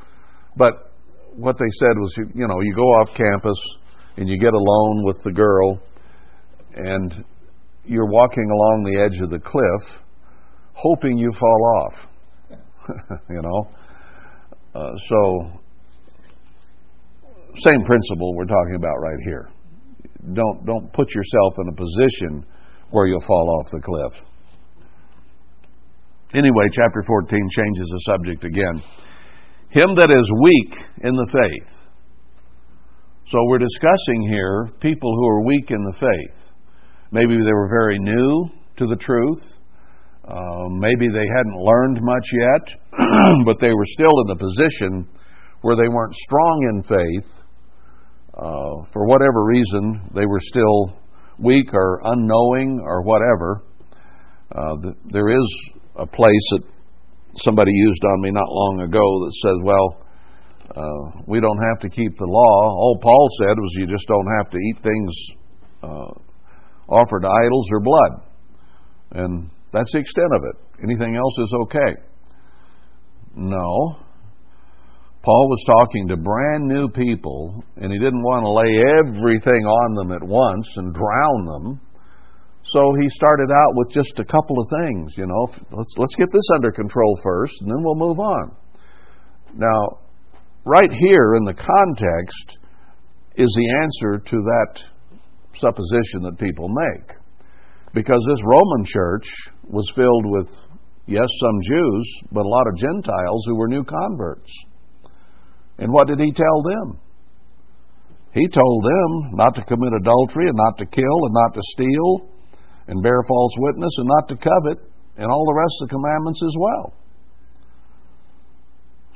[0.57, 0.93] but
[1.37, 3.59] what they said was, you, you know, you go off campus
[4.17, 5.81] and you get alone with the girl,
[6.75, 7.25] and
[7.85, 10.01] you're walking along the edge of the cliff,
[10.75, 11.95] hoping you fall off.
[13.31, 13.69] you know?
[14.75, 15.61] Uh, so,
[17.57, 19.49] same principle we're talking about right here.
[20.35, 22.47] Don't, don't put yourself in a position
[22.91, 24.13] where you'll fall off the cliff.
[26.35, 28.83] Anyway, chapter 14 changes the subject again.
[29.71, 31.75] Him that is weak in the faith.
[33.29, 36.53] So we're discussing here people who are weak in the faith.
[37.11, 39.43] Maybe they were very new to the truth.
[40.27, 42.81] Uh, maybe they hadn't learned much yet,
[43.45, 45.07] but they were still in the position
[45.61, 47.31] where they weren't strong in faith.
[48.33, 50.99] Uh, for whatever reason, they were still
[51.39, 53.63] weak or unknowing or whatever.
[54.51, 56.63] Uh, the, there is a place that
[57.39, 60.05] somebody used on me not long ago that says, well,
[60.75, 62.73] uh, we don't have to keep the law.
[62.73, 65.13] All Paul said was you just don't have to eat things
[65.83, 66.13] uh,
[66.89, 68.13] offered to idols or blood.
[69.13, 70.57] And that's the extent of it.
[70.85, 71.93] Anything else is okay.
[73.35, 73.99] No.
[75.25, 79.95] Paul was talking to brand new people, and he didn't want to lay everything on
[79.95, 81.81] them at once and drown them.
[82.67, 85.49] So he started out with just a couple of things, you know.
[85.71, 88.57] Let's let's get this under control first, and then we'll move on.
[89.57, 89.99] Now,
[90.65, 92.59] right here in the context
[93.37, 94.83] is the answer to that
[95.57, 97.17] supposition that people make.
[97.93, 99.27] Because this Roman church
[99.69, 100.49] was filled with,
[101.07, 104.51] yes, some Jews, but a lot of Gentiles who were new converts.
[105.79, 107.01] And what did he tell them?
[108.33, 112.29] He told them not to commit adultery and not to kill and not to steal
[112.89, 114.79] and bear false witness and not to covet
[115.17, 116.95] and all the rest of the commandments as well.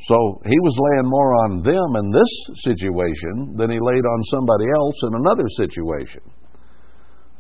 [0.07, 2.31] So he was laying more on them in this
[2.63, 6.23] situation than he laid on somebody else in another situation.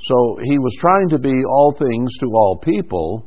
[0.07, 3.27] So he was trying to be all things to all people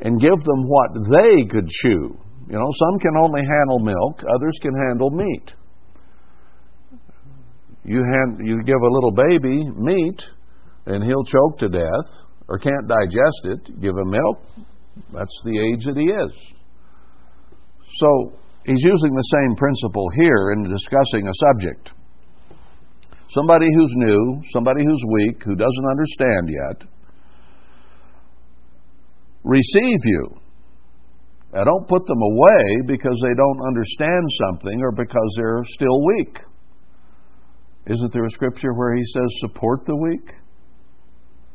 [0.00, 2.18] and give them what they could chew.
[2.48, 5.54] You know, some can only handle milk, others can handle meat.
[7.84, 10.22] You, hand, you give a little baby meat,
[10.86, 12.08] and he'll choke to death
[12.48, 13.80] or can't digest it.
[13.80, 14.42] Give him milk,
[15.12, 16.32] that's the age that he is.
[17.96, 18.32] So
[18.66, 21.90] he's using the same principle here in discussing a subject.
[23.30, 26.88] Somebody who's new, somebody who's weak, who doesn't understand yet,
[29.44, 30.36] receive you.
[31.52, 36.38] Now, don't put them away because they don't understand something or because they're still weak.
[37.86, 40.32] Isn't there a scripture where he says, support the weak?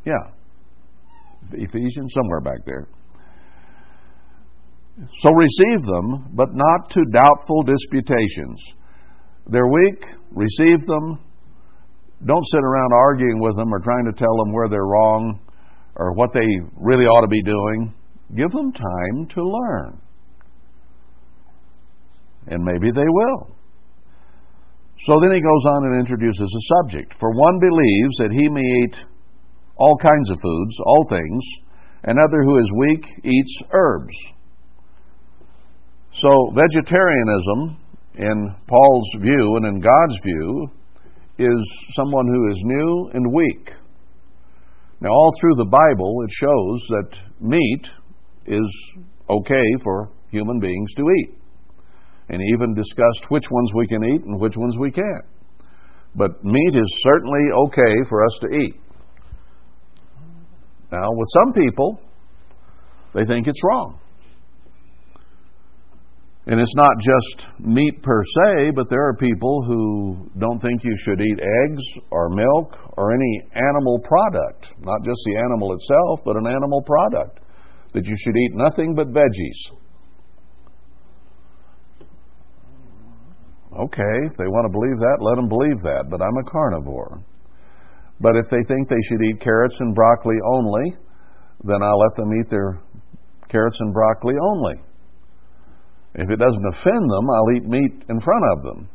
[0.06, 0.32] Yeah.
[1.52, 2.88] Ephesians, somewhere back there.
[5.20, 8.64] So receive them, but not to doubtful disputations.
[9.48, 11.20] They're weak, receive them.
[12.24, 15.40] Don't sit around arguing with them or trying to tell them where they're wrong
[15.96, 16.48] or what they
[16.78, 17.94] really ought to be doing.
[18.36, 20.02] Give them time to learn.
[22.48, 23.56] And maybe they will.
[25.06, 27.16] So then he goes on and introduces a subject.
[27.20, 28.96] For one believes that he may eat
[29.78, 31.44] all kinds of foods, all things,
[32.04, 34.16] another who is weak eats herbs.
[36.14, 37.78] So, vegetarianism,
[38.16, 40.72] in Paul's view and in God's view,
[41.38, 43.72] is someone who is new and weak.
[45.02, 47.90] Now, all through the Bible, it shows that meat
[48.46, 51.38] is okay for human beings to eat.
[52.30, 55.26] And even discussed which ones we can eat and which ones we can't.
[56.16, 58.76] But meat is certainly okay for us to eat.
[60.92, 62.00] Now, with some people,
[63.14, 64.00] they think it's wrong.
[66.48, 70.96] And it's not just meat per se, but there are people who don't think you
[71.04, 76.36] should eat eggs or milk or any animal product, not just the animal itself, but
[76.36, 77.40] an animal product,
[77.94, 79.76] that you should eat nothing but veggies.
[83.76, 87.24] Okay, if they want to believe that, let them believe that, but I'm a carnivore.
[88.22, 90.96] But if they think they should eat carrots and broccoli only,
[91.64, 92.80] then I'll let them eat their
[93.50, 94.76] carrots and broccoli only.
[96.16, 98.90] If it doesn't offend them, I'll eat meat in front of them.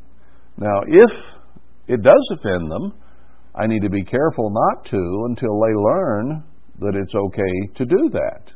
[0.57, 1.11] Now, if
[1.87, 2.95] it does offend them,
[3.55, 6.45] I need to be careful not to until they learn
[6.79, 8.53] that it's okay to do that.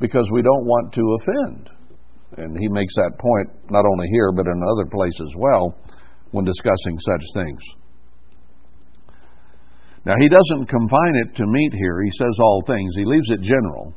[0.00, 1.70] Because we don't want to offend.
[2.38, 5.76] And he makes that point not only here, but in other places as well
[6.30, 7.60] when discussing such things.
[10.06, 12.02] Now, he doesn't confine it to meat here.
[12.02, 12.94] He says all things.
[12.96, 13.94] He leaves it general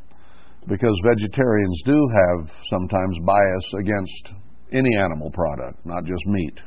[0.67, 4.31] because vegetarians do have sometimes bias against
[4.71, 6.59] any animal product, not just meat.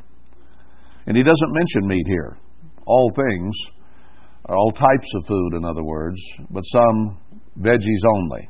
[1.06, 2.36] And he doesn't mention meat here.
[2.86, 3.54] All things,
[4.48, 6.20] all types of food, in other words,
[6.50, 7.18] but some
[7.60, 8.48] veggies only.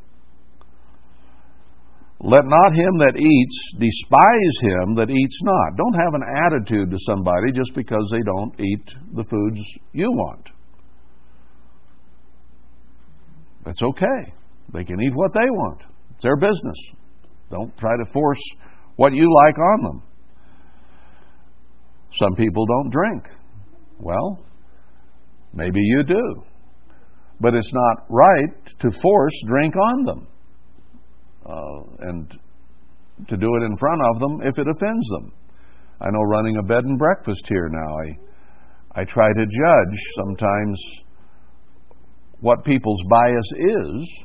[2.25, 5.77] Let not him that eats despise him that eats not.
[5.77, 9.61] Don't have an attitude to somebody just because they don't eat the foods
[9.93, 10.49] you want.
[13.65, 14.33] That's okay.
[14.73, 15.83] They can eat what they want.
[16.15, 16.77] It's their business.
[17.51, 18.41] Don't try to force
[18.97, 20.03] what you like on them.
[22.15, 23.29] Some people don't drink.
[23.99, 24.45] Well,
[25.53, 26.43] maybe you do.
[27.41, 30.27] But it's not right to force drink on them
[31.47, 32.39] uh, and
[33.29, 35.33] to do it in front of them if it offends them.
[36.01, 37.97] I know running a bed and breakfast here now,
[38.97, 40.83] I, I try to judge sometimes
[42.41, 44.25] what people's bias is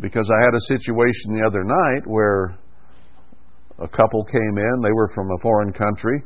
[0.00, 2.58] because I had a situation the other night where
[3.78, 4.80] a couple came in.
[4.82, 6.22] They were from a foreign country,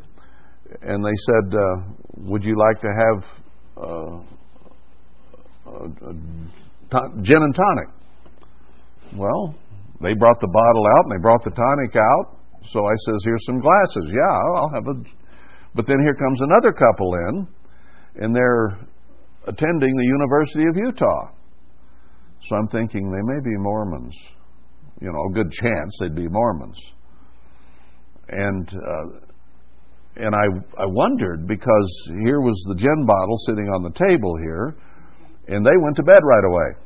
[0.83, 1.77] and they said, uh,
[2.31, 3.25] "Would you like to have
[3.77, 4.19] uh,
[7.23, 7.89] gin and tonic?"
[9.17, 9.55] Well,
[10.01, 12.39] they brought the bottle out and they brought the tonic out.
[12.73, 14.95] So I says, "Here's some glasses." Yeah, I'll have a.
[15.75, 17.49] But then here comes another couple in,
[18.23, 18.79] and they're
[19.47, 21.31] attending the University of Utah.
[22.49, 24.15] So I'm thinking they may be Mormons.
[25.01, 26.79] You know, a good chance they'd be Mormons.
[28.29, 29.19] And uh,
[30.17, 30.45] and I
[30.79, 34.77] I wondered because here was the gin bottle sitting on the table here,
[35.49, 36.81] and they went to bed right away.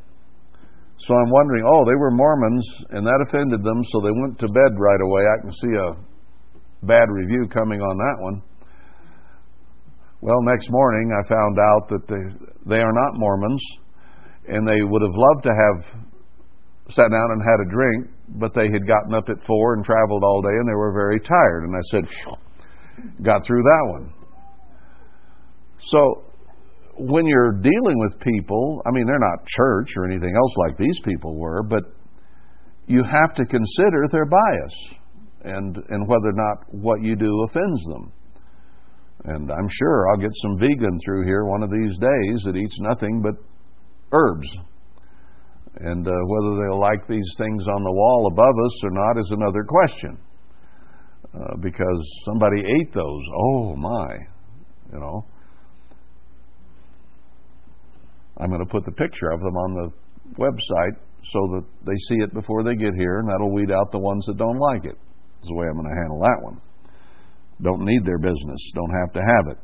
[0.98, 4.48] So I'm wondering, oh, they were Mormons, and that offended them, so they went to
[4.48, 5.22] bed right away.
[5.22, 8.42] I can see a bad review coming on that one.
[10.20, 13.62] Well, next morning I found out that they they are not Mormons
[14.48, 16.02] and they would have loved to have
[16.90, 20.24] sat down and had a drink, but they had gotten up at four and traveled
[20.24, 21.64] all day, and they were very tired.
[21.64, 22.04] And I said,
[23.22, 24.12] got through that one.
[25.86, 26.24] So
[26.98, 30.98] when you're dealing with people, I mean, they're not church or anything else like these
[31.04, 31.84] people were, but
[32.86, 34.94] you have to consider their bias
[35.44, 38.12] and and whether or not what you do offends them.
[39.24, 42.78] And I'm sure I'll get some vegan through here one of these days that eats
[42.80, 43.34] nothing but
[44.12, 44.48] herbs.
[45.80, 49.30] And uh, whether they'll like these things on the wall above us or not is
[49.30, 50.18] another question.
[51.34, 53.22] Uh, because somebody ate those.
[53.36, 54.14] Oh my,
[54.92, 55.24] you know.
[58.38, 59.90] I'm going to put the picture of them on the
[60.38, 60.96] website
[61.32, 64.24] so that they see it before they get here, and that'll weed out the ones
[64.26, 64.96] that don't like it.
[65.42, 66.60] Is the way I'm going to handle that one.
[67.60, 68.72] Don't need their business.
[68.74, 69.58] Don't have to have it.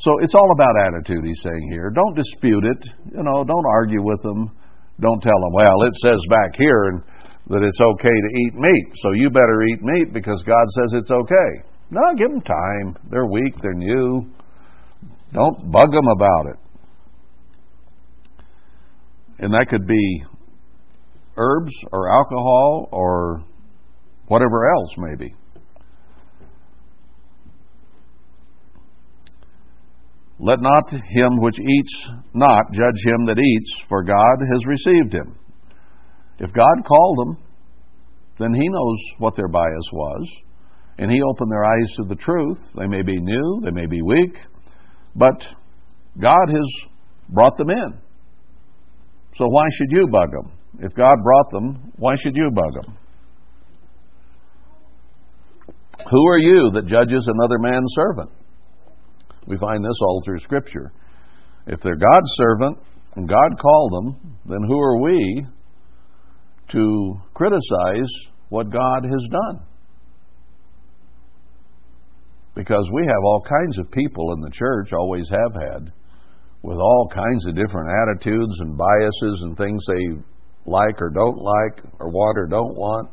[0.00, 1.90] So it's all about attitude, he's saying here.
[1.90, 2.88] Don't dispute it.
[3.12, 4.50] You know, don't argue with them.
[5.00, 7.04] Don't tell them, well, it says back here
[7.48, 11.10] that it's okay to eat meat, so you better eat meat because God says it's
[11.10, 11.62] okay.
[11.90, 12.96] No, give them time.
[13.10, 14.26] They're weak, they're new.
[15.32, 16.56] Don't bug them about it.
[19.38, 20.24] And that could be
[21.36, 23.44] herbs or alcohol or
[24.26, 25.34] whatever else, maybe.
[30.40, 35.36] Let not him which eats not judge him that eats, for God has received him.
[36.38, 37.38] If God called them,
[38.38, 40.30] then he knows what their bias was,
[40.98, 42.58] and he opened their eyes to the truth.
[42.76, 44.36] They may be new, they may be weak,
[45.16, 45.44] but
[46.20, 46.66] God has
[47.28, 48.00] brought them in.
[49.36, 50.52] So why should you bug them?
[50.80, 52.96] If God brought them, why should you bug them?
[56.10, 58.30] Who are you that judges another man's servant?
[59.48, 60.92] We find this all through Scripture.
[61.66, 62.78] If they're God's servant
[63.16, 65.46] and God called them, then who are we
[66.72, 68.10] to criticize
[68.50, 69.62] what God has done?
[72.54, 75.92] Because we have all kinds of people in the church, always have had,
[76.62, 80.20] with all kinds of different attitudes and biases and things they
[80.66, 83.08] like or don't like, or want or don't want.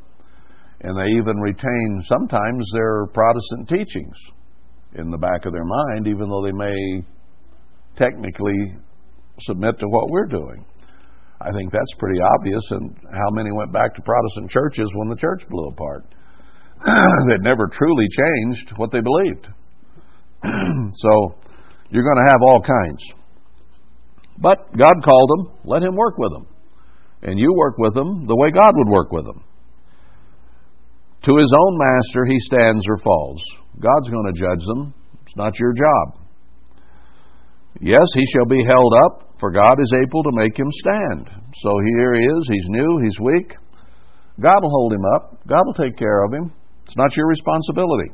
[0.82, 4.18] And they even retain sometimes their Protestant teachings
[4.96, 7.04] in the back of their mind, even though they may
[7.96, 8.78] technically
[9.42, 10.66] submit to what we're doing.
[11.42, 15.18] I think that's pretty obvious, and how many went back to Protestant churches when the
[15.18, 16.06] church blew apart?
[16.86, 19.48] that never truly changed what they believed.
[20.96, 21.36] so
[21.90, 23.04] you're going to have all kinds.
[24.38, 26.48] But God called them, let Him work with them.
[27.22, 29.44] And you work with them the way God would work with them.
[31.24, 33.42] To His own master he stands or falls.
[33.80, 34.94] God's going to judge them.
[35.26, 36.22] It's not your job.
[37.82, 41.30] Yes, he shall be held up, for God is able to make him stand.
[41.62, 42.50] So here he is.
[42.50, 43.02] He's new.
[43.04, 43.52] He's weak.
[44.40, 45.40] God will hold him up.
[45.48, 46.54] God will take care of him.
[46.86, 48.12] It's not your responsibility.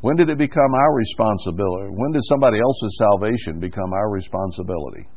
[0.00, 1.88] When did it become our responsibility?
[1.94, 5.08] When did somebody else's salvation become our responsibility?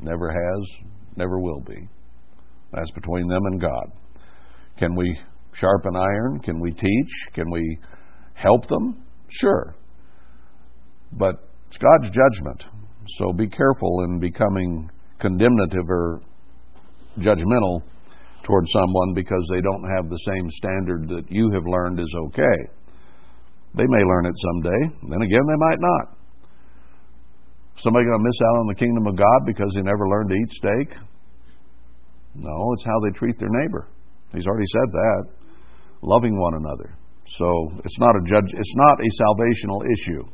[0.00, 1.88] Never has, never will be.
[2.72, 3.92] That's between them and God.
[4.78, 5.18] Can we
[5.54, 6.40] sharpen iron?
[6.40, 7.10] Can we teach?
[7.32, 7.78] Can we
[8.34, 9.02] help them?
[9.28, 9.74] Sure.
[11.12, 12.64] But it's God's judgment.
[13.18, 14.90] So be careful in becoming
[15.20, 16.20] condemnative or
[17.18, 17.82] judgmental
[18.42, 22.58] toward someone because they don't have the same standard that you have learned is okay.
[23.74, 24.96] They may learn it someday.
[25.10, 26.16] Then again, they might not.
[27.78, 30.36] Somebody going to miss out on the kingdom of God because they never learned to
[30.36, 30.98] eat steak?
[32.36, 33.88] No, it's how they treat their neighbor.
[34.32, 35.43] He's already said that
[36.04, 36.94] loving one another.
[37.38, 38.52] So it's not a judge.
[38.52, 40.24] It's not a salvational issue.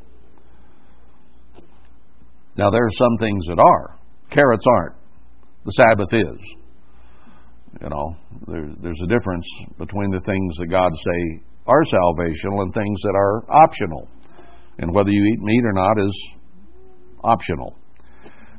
[2.57, 3.99] Now, there are some things that are.
[4.31, 4.97] Carrots aren't.
[5.65, 6.39] The Sabbath is.
[7.81, 8.17] You know,
[8.49, 9.47] there, there's a difference
[9.79, 14.09] between the things that God say are salvational and things that are optional.
[14.79, 16.31] And whether you eat meat or not is
[17.23, 17.77] optional.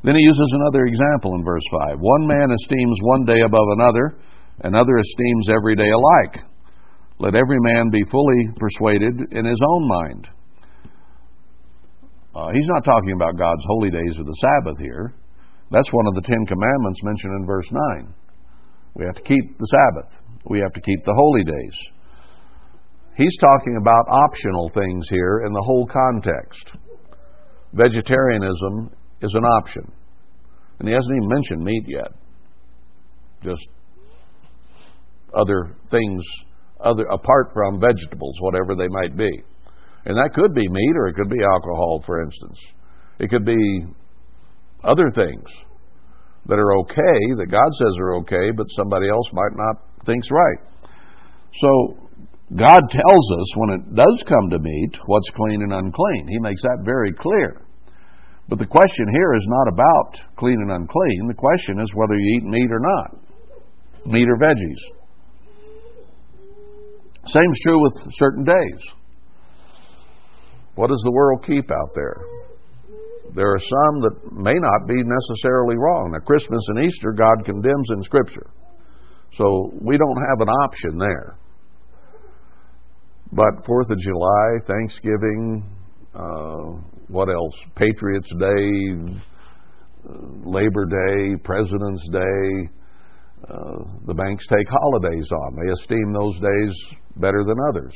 [0.04, 1.98] Then he uses another example in verse 5.
[2.00, 4.16] One man esteems one day above another,
[4.64, 6.51] another esteems every day alike.
[7.22, 10.28] Let every man be fully persuaded in his own mind.
[12.34, 15.14] Uh, he's not talking about God's holy days or the Sabbath here.
[15.70, 18.14] That's one of the Ten Commandments mentioned in verse 9.
[18.96, 20.18] We have to keep the Sabbath,
[20.50, 21.78] we have to keep the holy days.
[23.16, 26.72] He's talking about optional things here in the whole context.
[27.74, 29.92] Vegetarianism is an option.
[30.80, 32.14] And he hasn't even mentioned meat yet.
[33.44, 33.68] Just
[35.36, 36.24] other things
[36.84, 39.30] other apart from vegetables, whatever they might be.
[40.06, 42.58] And that could be meat or it could be alcohol, for instance.
[43.20, 43.86] It could be
[44.84, 45.46] other things
[46.48, 49.76] that are okay, that God says are okay, but somebody else might not
[50.06, 50.58] think's right.
[51.60, 51.98] So
[52.56, 56.28] God tells us when it does come to meat what's clean and unclean.
[56.28, 57.62] He makes that very clear.
[58.50, 61.28] But the question here is not about clean and unclean.
[61.28, 63.16] The question is whether you eat meat or not,
[64.06, 65.01] meat or veggies.
[67.28, 68.82] Same's true with certain days.
[70.76, 72.22] What does the world keep out there?
[73.34, 76.12] There are some that may not be necessarily wrong.
[76.12, 78.50] Now, Christmas and Easter, God condemns in Scripture.
[79.38, 81.38] So we don't have an option there.
[83.32, 85.64] But Fourth of July, Thanksgiving,
[86.14, 87.54] uh, what else?
[87.76, 89.14] Patriots Day,
[90.44, 92.70] Labor Day, President's Day.
[93.50, 95.56] Uh, the banks take holidays on.
[95.56, 97.94] They esteem those days better than others.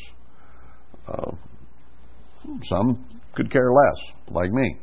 [1.07, 1.31] Uh,
[2.63, 4.77] some could care less, like me.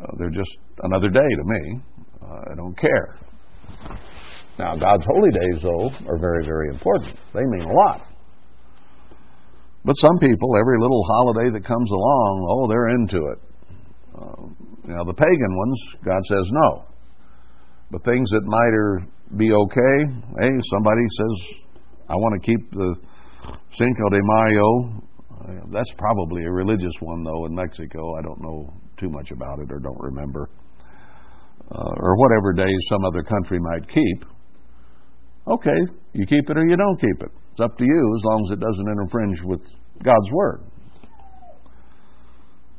[0.00, 1.80] Uh, they're just another day to me.
[2.22, 3.18] Uh, I don't care.
[4.58, 7.16] Now, God's holy days, though, are very, very important.
[7.34, 8.06] They mean a lot.
[9.84, 13.38] But some people, every little holiday that comes along, oh, they're into it.
[14.14, 16.84] Uh, know, the pagan ones, God says no.
[17.92, 19.96] But things that might be okay,
[20.40, 21.56] hey, somebody says,
[22.08, 22.94] I want to keep the
[23.76, 25.02] Cinco de Mayo.
[25.70, 28.16] That's probably a religious one, though, in Mexico.
[28.16, 30.48] I don't know too much about it or don't remember.
[31.70, 34.24] Uh, or whatever days some other country might keep.
[35.46, 35.80] Okay,
[36.14, 37.30] you keep it or you don't keep it.
[37.52, 39.60] It's up to you as long as it doesn't infringe with
[40.02, 40.64] God's Word.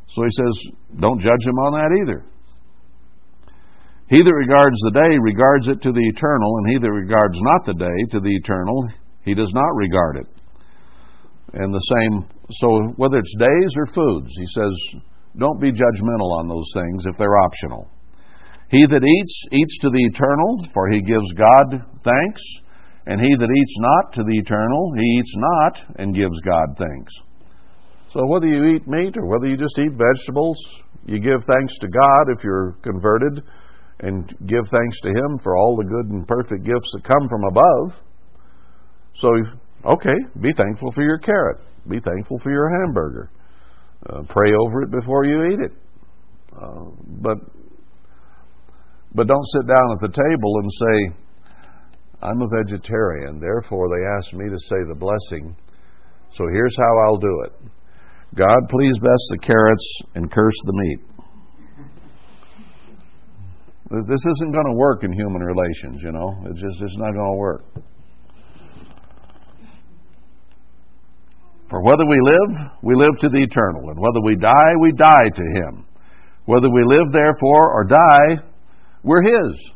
[0.09, 2.25] So he says, don't judge him on that either.
[4.13, 7.65] He that regards the day regards it to the eternal, and he that regards not
[7.65, 8.85] the day to the eternal,
[9.25, 10.29] he does not regard it.
[11.57, 12.29] And the same,
[12.61, 15.01] so whether it's days or foods, he says,
[15.35, 17.89] don't be judgmental on those things if they're optional.
[18.69, 22.41] He that eats, eats to the eternal, for he gives God thanks.
[23.07, 27.13] And he that eats not to the eternal, he eats not and gives God thanks.
[28.13, 30.57] So whether you eat meat or whether you just eat vegetables,
[31.07, 33.41] you give thanks to God if you're converted
[33.99, 37.43] and give thanks to Him for all the good and perfect gifts that come from
[37.43, 38.03] above.
[39.15, 39.29] So,
[39.93, 41.59] okay, be thankful for your carrot.
[41.87, 43.29] Be thankful for your hamburger.
[44.09, 45.71] Uh, pray over it before you eat it.
[46.55, 46.91] Uh,
[47.21, 47.37] but
[49.15, 51.15] but don't sit down at the table and say,
[52.23, 55.55] I'm a vegetarian, therefore they asked me to say the blessing.
[56.35, 57.53] So here's how I'll do it.
[58.35, 60.99] God, please bless the carrots and curse the meat.
[64.01, 66.35] This isn't going to work in human relations, you know.
[66.45, 67.63] It's just it's not going to work.
[71.69, 75.29] For whether we live, we live to the eternal, and whether we die, we die
[75.29, 75.85] to Him.
[76.45, 78.41] Whether we live, therefore, or die,
[79.03, 79.71] we're His.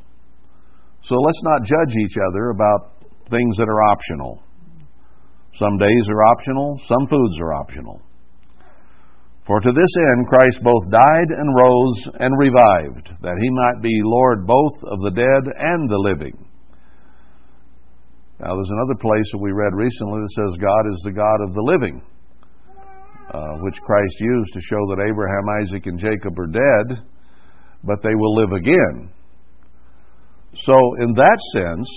[1.03, 2.93] So let's not judge each other about
[3.29, 4.41] things that are optional.
[5.55, 8.01] Some days are optional, some foods are optional.
[9.47, 14.01] For to this end Christ both died and rose and revived, that he might be
[14.03, 16.35] Lord both of the dead and the living.
[18.41, 21.53] Now, there's another place that we read recently that says God is the God of
[21.53, 22.01] the living,
[23.33, 27.03] uh, which Christ used to show that Abraham, Isaac, and Jacob are dead,
[27.85, 29.09] but they will live again.
[30.57, 31.89] So, in that sense,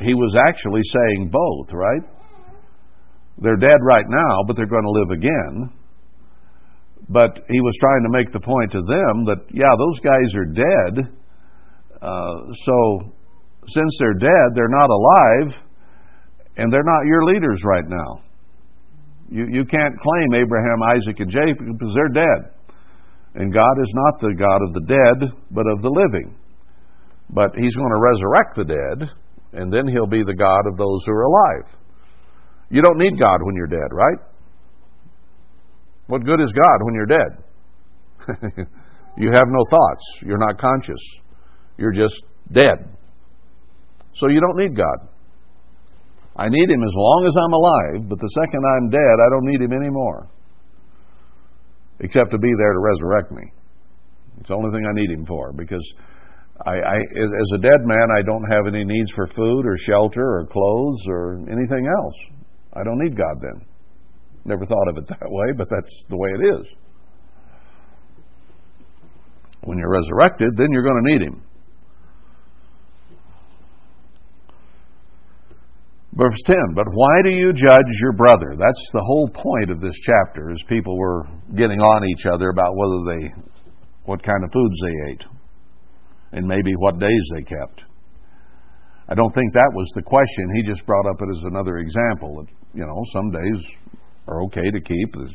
[0.00, 2.02] he was actually saying both, right?
[3.38, 5.79] They're dead right now, but they're going to live again.
[7.10, 10.46] But he was trying to make the point to them that, yeah, those guys are
[10.46, 11.10] dead.
[12.00, 13.12] Uh, so
[13.66, 15.58] since they're dead, they're not alive,
[16.56, 18.22] and they're not your leaders right now.
[19.28, 22.54] You, you can't claim Abraham, Isaac, and Jacob because they're dead.
[23.34, 26.36] And God is not the God of the dead, but of the living.
[27.28, 29.10] But He's going to resurrect the dead,
[29.52, 31.74] and then He'll be the God of those who are alive.
[32.70, 34.29] You don't need God when you're dead, right?
[36.10, 37.30] What good is God when you're dead?
[39.16, 40.04] you have no thoughts.
[40.22, 40.98] You're not conscious.
[41.78, 42.90] You're just dead.
[44.16, 45.06] So you don't need God.
[46.34, 49.44] I need Him as long as I'm alive, but the second I'm dead, I don't
[49.44, 50.28] need Him anymore.
[52.00, 53.52] Except to be there to resurrect me.
[54.40, 55.86] It's the only thing I need Him for because
[56.66, 60.26] I, I, as a dead man, I don't have any needs for food or shelter
[60.40, 62.16] or clothes or anything else.
[62.74, 63.69] I don't need God then.
[64.44, 66.66] Never thought of it that way, but that's the way it is.
[69.62, 71.42] When you're resurrected, then you're going to need Him.
[76.12, 78.56] Verse 10, but why do you judge your brother?
[78.58, 81.26] That's the whole point of this chapter, is people were
[81.56, 83.32] getting on each other about whether they,
[84.04, 85.24] what kind of foods they ate,
[86.32, 87.84] and maybe what days they kept.
[89.08, 90.52] I don't think that was the question.
[90.54, 92.44] He just brought up it as another example.
[92.44, 93.64] That, You know, some days
[94.30, 95.34] are okay to keep, it's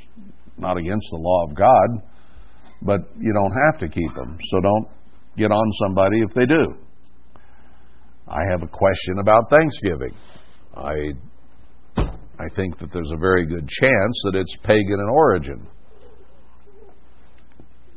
[0.57, 2.01] not against the law of God,
[2.81, 4.37] but you don't have to keep them.
[4.49, 4.87] So don't
[5.37, 6.75] get on somebody if they do.
[8.27, 10.15] I have a question about Thanksgiving.
[10.75, 11.13] I
[12.37, 15.67] I think that there's a very good chance that it's pagan in origin.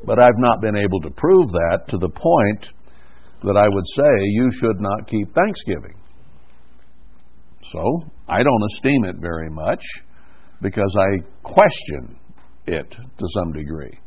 [0.04, 2.68] But I've not been able to prove that to the point
[3.42, 5.96] that I would say you should not keep Thanksgiving.
[7.72, 7.82] So
[8.28, 9.82] I don't esteem it very much
[10.60, 12.18] because I question
[12.66, 13.98] it to some degree.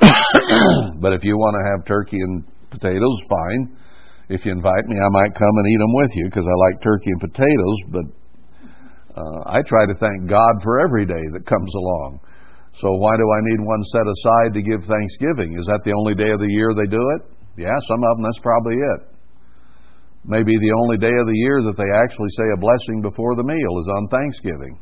[0.00, 3.76] but if you want to have turkey and potatoes, fine
[4.32, 6.80] if you invite me, I might come and eat them with you because I like
[6.80, 7.78] turkey and potatoes.
[7.92, 8.06] But
[9.12, 12.20] uh, I try to thank God for every day that comes along.
[12.80, 15.58] So why do I need one set aside to give Thanksgiving?
[15.60, 17.22] Is that the only day of the year they do it?
[17.60, 19.00] Yeah, some of them, that's probably it.
[20.24, 23.44] Maybe the only day of the year that they actually say a blessing before the
[23.44, 24.80] meal is on Thanksgiving.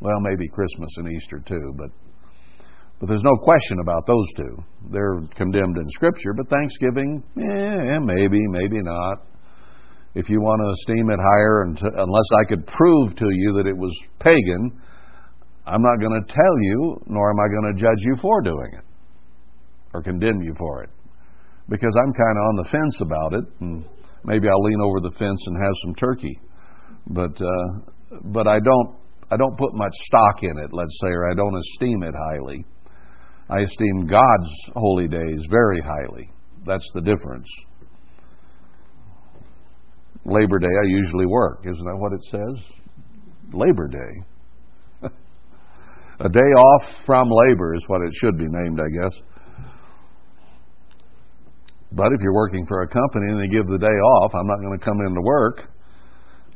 [0.00, 1.90] Well, maybe Christmas and Easter too, but
[3.00, 4.62] but there's no question about those two.
[4.90, 9.26] They're condemned in Scripture, but Thanksgiving, eh, maybe, maybe not.
[10.14, 13.66] If you want to esteem it higher, and unless I could prove to you that
[13.66, 14.78] it was pagan,
[15.66, 18.72] I'm not going to tell you, nor am I going to judge you for doing
[18.76, 18.84] it
[19.94, 20.90] or condemn you for it.
[21.68, 23.84] Because I'm kind of on the fence about it, and
[24.24, 26.40] maybe I'll lean over the fence and have some turkey.
[27.06, 28.99] But uh, but I don't
[29.30, 32.64] I don't put much stock in it, let's say, or I don't esteem it highly.
[33.48, 36.30] I esteem God's holy days very highly.
[36.66, 37.48] That's the difference.
[40.24, 41.64] Labor Day, I usually work.
[41.64, 42.80] Isn't that what it says?
[43.52, 45.08] Labor Day.
[46.20, 49.20] A day off from labor is what it should be named, I guess.
[51.92, 54.60] But if you're working for a company and they give the day off, I'm not
[54.60, 55.70] going to come into work.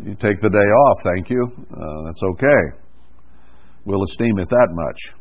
[0.03, 1.47] You take the day off, thank you.
[1.70, 2.78] Uh, that's okay.
[3.84, 5.14] We'll esteem it that much.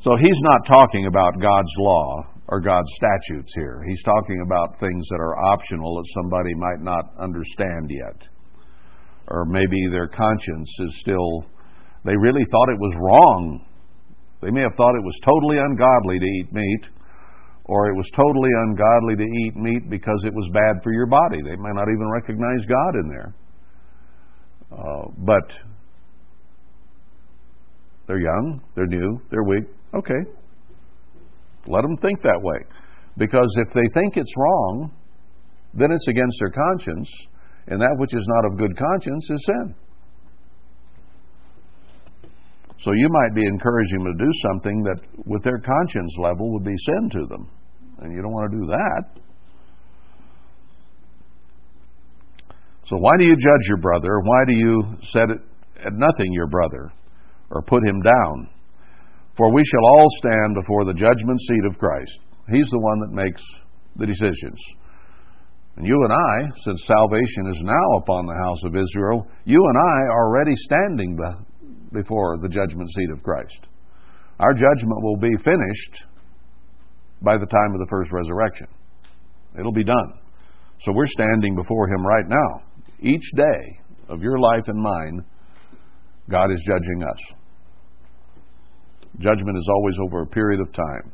[0.00, 3.82] So he's not talking about God's law or God's statutes here.
[3.88, 8.28] He's talking about things that are optional that somebody might not understand yet.
[9.28, 11.44] Or maybe their conscience is still,
[12.04, 13.66] they really thought it was wrong.
[14.42, 16.86] They may have thought it was totally ungodly to eat meat,
[17.66, 21.38] or it was totally ungodly to eat meat because it was bad for your body.
[21.42, 23.34] They may not even recognize God in there.
[24.70, 25.52] Uh, but
[28.06, 29.64] they're young, they're new, they're weak.
[29.94, 30.30] Okay.
[31.66, 32.58] Let them think that way.
[33.18, 34.92] Because if they think it's wrong,
[35.74, 37.10] then it's against their conscience,
[37.66, 39.74] and that which is not of good conscience is sin.
[42.80, 46.64] So you might be encouraging them to do something that, with their conscience level, would
[46.64, 47.50] be sin to them.
[47.98, 49.04] And you don't want to do that.
[52.86, 54.20] So why do you judge your brother?
[54.22, 55.38] Why do you set it
[55.84, 56.92] at nothing your brother
[57.50, 58.48] or put him down?
[59.36, 62.20] For we shall all stand before the judgment seat of Christ.
[62.48, 63.42] He's the one that makes
[63.96, 64.58] the decisions.
[65.76, 69.76] And you and I, since salvation is now upon the house of Israel, you and
[69.76, 71.18] I are already standing
[71.92, 73.66] before the judgment seat of Christ.
[74.38, 76.04] Our judgment will be finished
[77.26, 78.68] by the time of the first resurrection.
[79.58, 80.14] It'll be done.
[80.82, 82.62] So we're standing before Him right now.
[83.00, 85.24] Each day of your life and mine,
[86.30, 87.18] God is judging us.
[89.18, 91.12] Judgment is always over a period of time.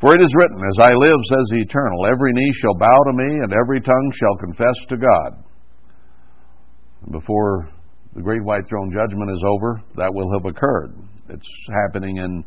[0.00, 3.12] For it is written, As I live, says the Eternal, every knee shall bow to
[3.12, 5.44] me, and every tongue shall confess to God.
[7.10, 7.68] Before
[8.14, 10.94] the great white throne judgment is over, that will have occurred.
[11.30, 11.48] It's
[11.82, 12.44] happening in,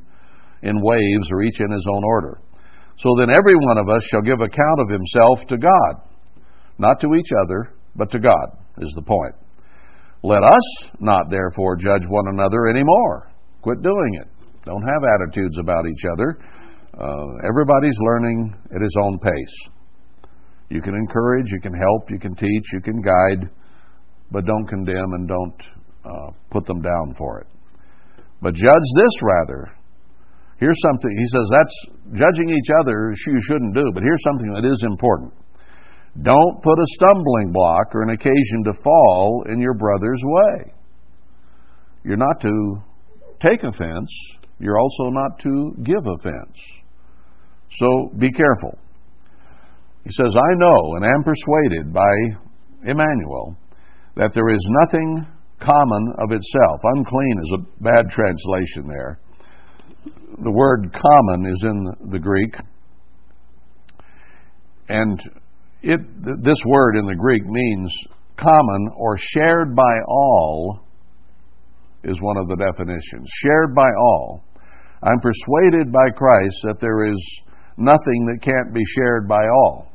[0.61, 2.41] in waves or each in his own order.
[2.97, 5.93] So then every one of us shall give account of himself to God,
[6.77, 9.35] not to each other, but to God, is the point.
[10.21, 13.31] Let us not therefore judge one another anymore.
[13.61, 14.27] Quit doing it.
[14.65, 16.39] Don't have attitudes about each other.
[16.93, 19.69] Uh, everybody's learning at his own pace.
[20.69, 23.49] You can encourage, you can help, you can teach, you can guide,
[24.31, 25.61] but don't condemn and don't
[26.05, 27.47] uh, put them down for it.
[28.41, 29.71] But judge this rather.
[30.59, 34.65] Here's something, he says, that's judging each other you shouldn't do, but here's something that
[34.65, 35.33] is important.
[36.21, 40.73] Don't put a stumbling block or an occasion to fall in your brother's way.
[42.03, 42.81] You're not to
[43.41, 44.09] take offense,
[44.59, 46.57] you're also not to give offense.
[47.77, 48.77] So be careful.
[50.03, 52.09] He says, I know and am persuaded by
[52.83, 53.55] Emmanuel
[54.15, 55.25] that there is nothing
[55.59, 56.81] common of itself.
[56.83, 59.19] Unclean is a bad translation there.
[60.05, 62.55] The word common is in the Greek.
[64.87, 65.19] And
[65.81, 65.99] it,
[66.43, 67.93] this word in the Greek means
[68.37, 70.81] common or shared by all,
[72.03, 73.29] is one of the definitions.
[73.43, 74.43] Shared by all.
[75.03, 77.41] I'm persuaded by Christ that there is
[77.77, 79.87] nothing that can't be shared by all.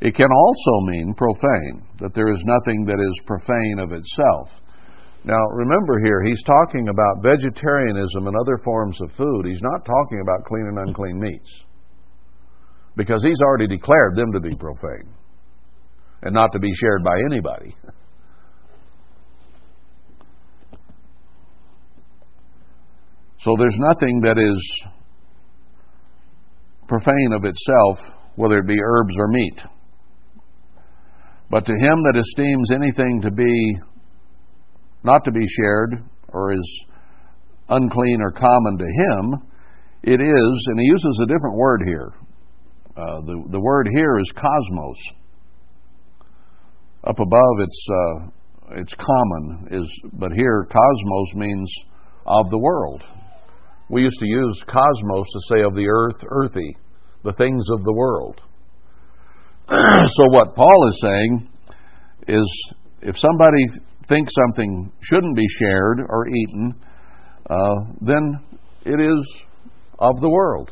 [0.00, 4.48] It can also mean profane, that there is nothing that is profane of itself.
[5.24, 9.46] Now, remember here, he's talking about vegetarianism and other forms of food.
[9.46, 11.50] He's not talking about clean and unclean meats.
[12.96, 15.12] Because he's already declared them to be profane
[16.22, 17.76] and not to be shared by anybody.
[23.42, 24.90] So there's nothing that is
[26.86, 29.62] profane of itself, whether it be herbs or meat.
[31.48, 33.80] But to him that esteems anything to be
[35.02, 36.82] not to be shared or is
[37.68, 39.48] unclean or common to him,
[40.02, 42.12] it is, and he uses a different word here.
[42.96, 44.96] Uh, the, the word here is cosmos.
[47.04, 48.26] Up above, it's, uh,
[48.72, 51.72] it's common, is, but here, cosmos means
[52.26, 53.02] of the world.
[53.88, 56.76] We used to use cosmos to say of the earth, earthy,
[57.24, 58.40] the things of the world.
[59.70, 61.48] so what Paul is saying
[62.28, 62.72] is
[63.02, 63.64] if somebody
[64.10, 66.74] thinks something shouldn't be shared or eaten,
[67.48, 68.40] uh, then
[68.84, 69.42] it is
[69.98, 70.70] of the world.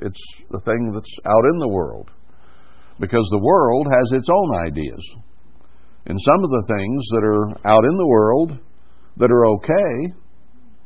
[0.00, 2.10] It's the thing that's out in the world.
[2.98, 5.04] Because the world has its own ideas.
[6.06, 8.58] And some of the things that are out in the world
[9.18, 10.14] that are okay,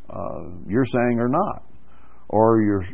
[0.08, 1.62] uh, you're saying are not.
[2.28, 2.84] Or you're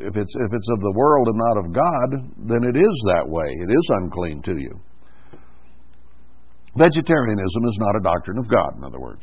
[0.00, 3.28] if it's if it's of the world and not of God, then it is that
[3.28, 3.48] way.
[3.48, 4.80] It is unclean to you.
[6.78, 9.22] Vegetarianism is not a doctrine of God, in other words.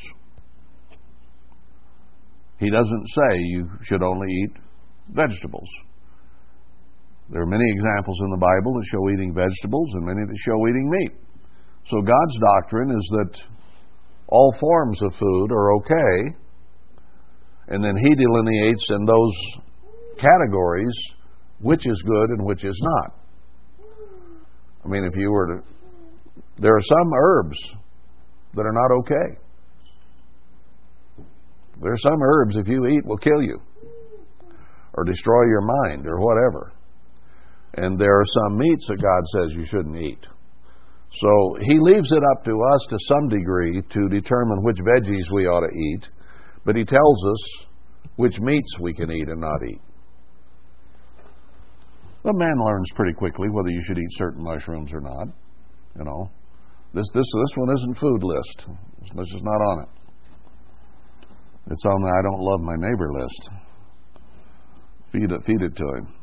[2.60, 4.52] He doesn't say you should only eat
[5.10, 5.70] vegetables.
[7.30, 10.68] There are many examples in the Bible that show eating vegetables and many that show
[10.68, 11.12] eating meat.
[11.90, 13.42] So God's doctrine is that
[14.28, 16.36] all forms of food are okay,
[17.70, 19.34] and then He delineates in those
[20.18, 20.96] categories
[21.62, 23.20] which is good and which is not.
[24.84, 25.75] I mean, if you were to,
[26.58, 27.58] there are some herbs
[28.54, 29.40] that are not okay.
[31.82, 33.60] There are some herbs, if you eat, will kill you
[34.94, 36.72] or destroy your mind or whatever.
[37.76, 40.26] And there are some meats that God says you shouldn't eat.
[41.20, 45.48] So he leaves it up to us to some degree to determine which veggies we
[45.48, 46.10] ought to eat,
[46.66, 47.66] but he tells us
[48.16, 49.82] which meats we can eat and not eat.
[52.24, 55.28] A man learns pretty quickly whether you should eat certain mushrooms or not.
[55.98, 56.32] You know,
[56.96, 58.66] this this this one isn't food list.
[59.16, 59.90] This is not on it.
[61.72, 63.50] It's on the I don't love my neighbor list.
[65.12, 66.14] Feed it, feed it to him.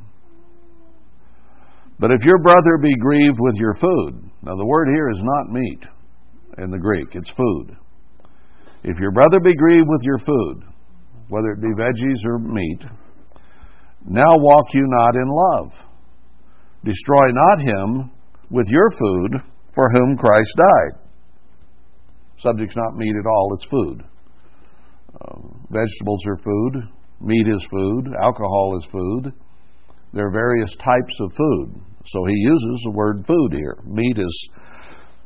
[1.99, 5.53] But if your brother be grieved with your food, now the word here is not
[5.53, 5.85] meat
[6.59, 7.77] in the Greek, it's food.
[8.83, 10.65] If your brother be grieved with your food,
[11.29, 12.83] whether it be veggies or meat,
[14.07, 15.73] now walk you not in love.
[16.85, 18.11] Destroy not him
[18.51, 21.01] with your food for whom Christ died.
[22.39, 24.03] Subject's not meat at all, it's food.
[25.21, 25.39] Uh,
[25.71, 26.83] vegetables are food,
[27.21, 29.33] meat is food, alcohol is food.
[30.13, 31.81] There are various types of food.
[32.07, 33.79] So he uses the word food here.
[33.85, 34.49] Meat is,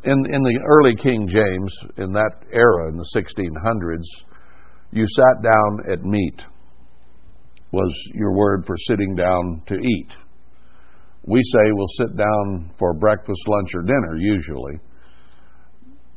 [0.05, 4.27] in, in the early King James, in that era, in the 1600s,
[4.93, 6.43] you sat down at meat,
[7.73, 10.15] was your word for sitting down to eat.
[11.27, 14.81] We say we'll sit down for breakfast, lunch, or dinner, usually.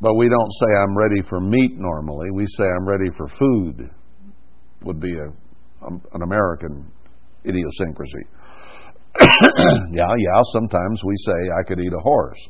[0.02, 2.30] But we don't say I'm ready for meat normally.
[2.32, 3.90] We say I'm ready for food.
[4.84, 6.92] would be a, um, an American
[7.46, 8.24] idiosyncrasy.
[9.92, 12.50] yeah, yeah, sometimes we say I could eat a horse.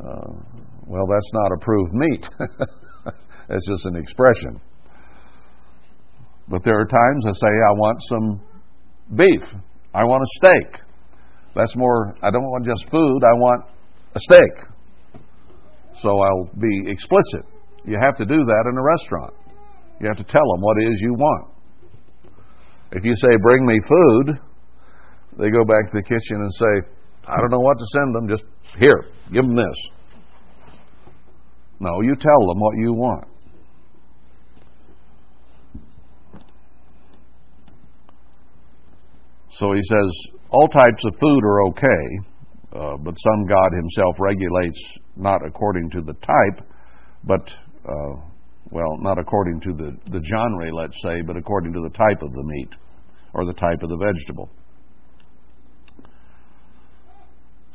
[0.00, 0.32] Uh,
[0.86, 2.28] well, that's not approved meat.
[3.50, 4.60] it's just an expression.
[6.48, 8.40] But there are times I say I want some
[9.14, 9.42] beef.
[9.94, 10.82] I want a steak.
[11.54, 13.64] That's more, I don't want just food, I want
[14.14, 15.22] a steak.
[16.02, 17.44] So I'll be explicit.
[17.84, 19.34] You have to do that in a restaurant.
[20.00, 21.48] You have to tell them what it is you want.
[22.92, 24.40] If you say, bring me food,
[25.38, 26.88] they go back to the kitchen and say,
[27.26, 28.44] I don't know what to send them, just
[28.78, 29.76] here, give them this.
[31.80, 33.24] No, you tell them what you want.
[39.50, 42.04] So he says, all types of food are okay,
[42.74, 44.78] uh, but some God Himself regulates
[45.16, 46.66] not according to the type,
[47.24, 47.54] but,
[47.88, 48.20] uh,
[48.70, 52.32] well, not according to the, the genre, let's say, but according to the type of
[52.32, 52.70] the meat
[53.34, 54.50] or the type of the vegetable.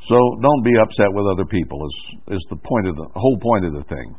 [0.06, 3.66] So don't be upset with other people is, is the point of the whole point
[3.66, 4.16] of the thing.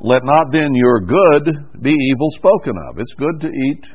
[0.00, 2.98] Let not then your good be evil spoken of.
[2.98, 3.86] It's good to eat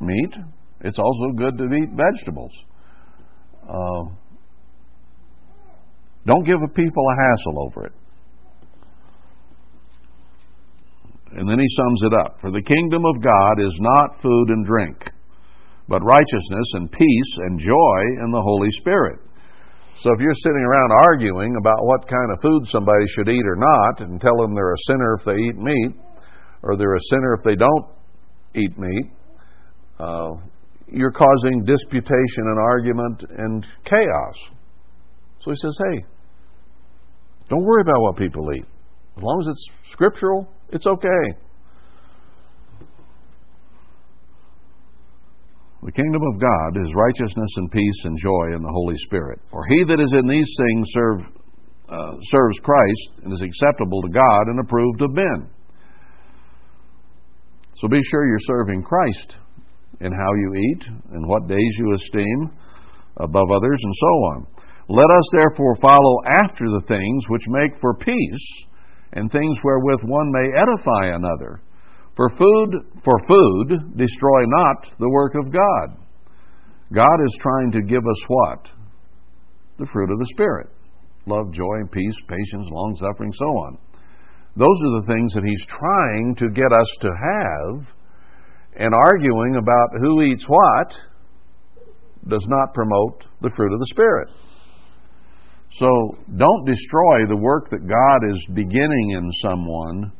[0.00, 0.36] meat.
[0.82, 2.52] It's also good to eat vegetables.
[3.68, 4.04] Uh,
[6.26, 7.92] don't give a people a hassle over it.
[11.32, 12.40] And then he sums it up.
[12.40, 15.10] For the kingdom of God is not food and drink,
[15.88, 19.20] but righteousness and peace and joy in the Holy Spirit.
[20.02, 23.56] So if you're sitting around arguing about what kind of food somebody should eat or
[23.56, 25.96] not, and tell them they're a sinner if they eat meat,
[26.62, 27.86] or they're a sinner if they don't
[28.54, 29.10] eat meat,
[29.98, 30.32] uh,
[30.88, 34.34] you're causing disputation and argument and chaos.
[35.40, 36.04] So he says, hey,
[37.48, 38.64] don't worry about what people eat.
[39.16, 41.38] As long as it's scriptural, it's okay.
[45.82, 49.40] The kingdom of God is righteousness and peace and joy in the Holy Spirit.
[49.50, 51.20] For he that is in these things serve,
[51.88, 55.48] uh, serves Christ and is acceptable to God and approved of men.
[57.74, 59.36] So be sure you're serving Christ
[60.00, 62.50] in how you eat and what days you esteem
[63.16, 64.46] above others and so on.
[64.88, 68.64] Let us therefore follow after the things which make for peace
[69.12, 71.60] and things wherewith one may edify another.
[72.16, 72.74] For food,
[73.04, 75.98] for food, destroy not the work of God.
[76.92, 78.70] God is trying to give us what?
[79.78, 80.68] The fruit of the Spirit
[81.26, 83.78] love, joy, peace, patience, long suffering, so on.
[84.56, 87.86] Those are the things that He's trying to get us to have,
[88.76, 90.92] and arguing about who eats what
[92.28, 94.28] does not promote the fruit of the Spirit.
[95.78, 100.12] So don't destroy the work that God is beginning in someone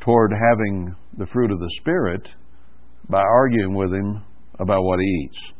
[0.00, 2.26] toward having the fruit of the Spirit
[3.08, 4.24] by arguing with him
[4.58, 5.52] about what he eats.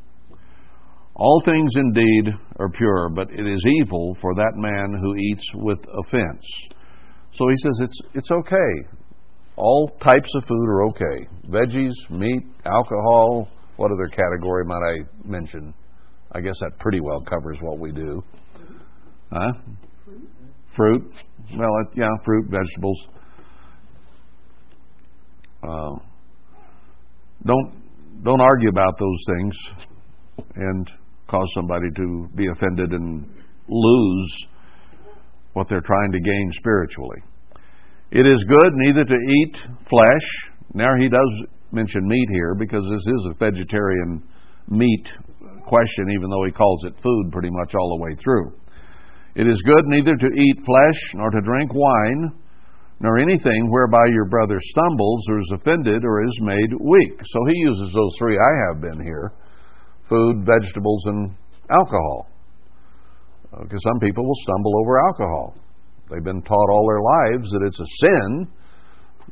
[1.14, 5.79] All things indeed are pure, but it is evil for that man who eats with
[5.99, 6.45] offense.
[7.35, 8.99] So he says it's, it's okay.
[9.57, 11.28] All types of food are okay.
[11.48, 15.74] Veggies, meat, alcohol, what other category might I mention?
[16.32, 18.22] I guess that pretty well covers what we do.
[19.32, 19.53] Huh?
[20.76, 21.12] Fruit.
[21.57, 23.07] Well, yeah, fruit, vegetables.
[25.62, 25.98] Uh,
[27.44, 27.72] don't
[28.22, 29.57] don't argue about those things
[30.57, 30.90] and
[31.28, 33.26] cause somebody to be offended and
[33.68, 34.36] lose
[35.53, 37.18] what they're trying to gain spiritually.
[38.12, 39.56] It is good neither to eat
[39.88, 40.26] flesh.
[40.74, 41.30] Now he does
[41.70, 44.22] mention meat here because this is a vegetarian
[44.68, 45.12] meat
[45.64, 48.52] question, even though he calls it food pretty much all the way through.
[49.36, 52.32] It is good neither to eat flesh nor to drink wine
[52.98, 57.20] nor anything whereby your brother stumbles or is offended or is made weak.
[57.24, 59.32] So he uses those three I have been here
[60.08, 61.36] food, vegetables, and
[61.70, 62.28] alcohol.
[63.62, 65.54] Because some people will stumble over alcohol.
[66.11, 68.48] They've been taught all their lives that it's a sin,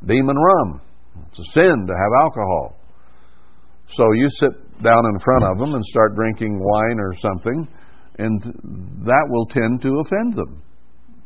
[0.05, 0.81] demon rum.
[1.29, 2.75] It's a sin to have alcohol.
[3.91, 4.51] So you sit
[4.81, 7.67] down in front of them and start drinking wine or something,
[8.17, 8.41] and
[9.05, 10.61] that will tend to offend them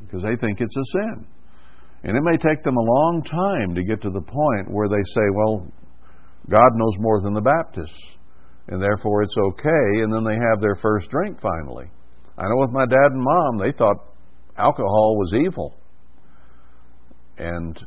[0.02, 1.28] because they think it's a sin.
[2.04, 5.04] And it may take them a long time to get to the point where they
[5.14, 5.68] say, well,
[6.50, 7.98] God knows more than the Baptists,
[8.68, 11.86] and therefore it's okay, and then they have their first drink finally.
[12.38, 14.13] I know with my dad and mom, they thought
[14.58, 15.76] alcohol was evil.
[17.38, 17.78] And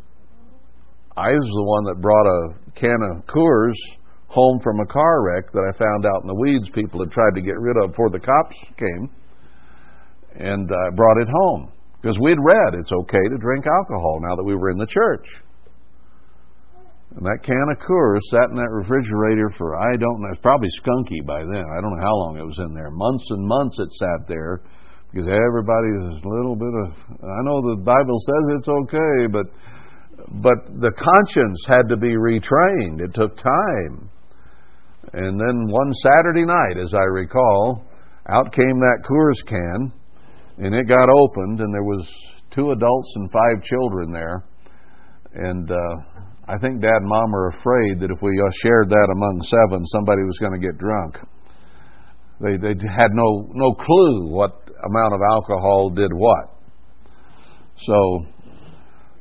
[1.17, 3.79] I was the one that brought a can of Coors
[4.29, 7.35] home from a car wreck that I found out in the weeds people had tried
[7.35, 9.09] to get rid of before the cops came,
[10.35, 11.73] and I brought it home.
[12.03, 15.27] Because we'd read it's okay to drink alcohol now that we were in the church.
[17.17, 20.69] And that can of Coors sat in that refrigerator for, I don't know, it's probably
[20.83, 21.65] skunky by then.
[21.65, 22.91] I don't know how long it was in there.
[22.91, 24.61] Months and months it sat there
[25.17, 26.93] because everybody is a little bit of,
[27.25, 29.49] I know the Bible says it's okay, but,
[30.45, 33.01] but the conscience had to be retrained.
[33.01, 34.11] It took time.
[35.15, 37.83] And then one Saturday night, as I recall,
[38.29, 39.93] out came that Coors can,
[40.59, 42.07] and it got opened, and there was
[42.51, 44.45] two adults and five children there.
[45.33, 45.97] And uh,
[46.47, 49.87] I think Dad and Mom were afraid that if we uh, shared that among seven,
[49.87, 51.17] somebody was going to get drunk.
[52.41, 54.53] They they had no no clue what
[54.85, 56.53] amount of alcohol did what.
[57.79, 58.27] So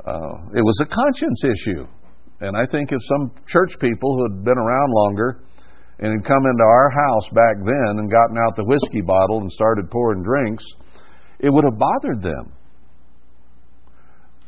[0.06, 1.88] uh, it was a conscience issue,
[2.42, 5.44] and I think if some church people who had been around longer
[6.00, 9.52] and had come into our house back then and gotten out the whiskey bottle and
[9.52, 10.64] started pouring drinks,
[11.40, 12.52] it would have bothered them.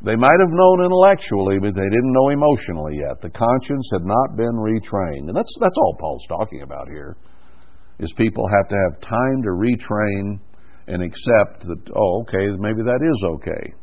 [0.03, 3.20] They might have known intellectually, but they didn't know emotionally yet.
[3.22, 5.28] The conscience had not been retrained.
[5.28, 7.18] And that's, that's all Paul's talking about here,
[7.99, 10.39] is people have to have time to retrain
[10.87, 13.73] and accept that, oh, okay, maybe that is okay.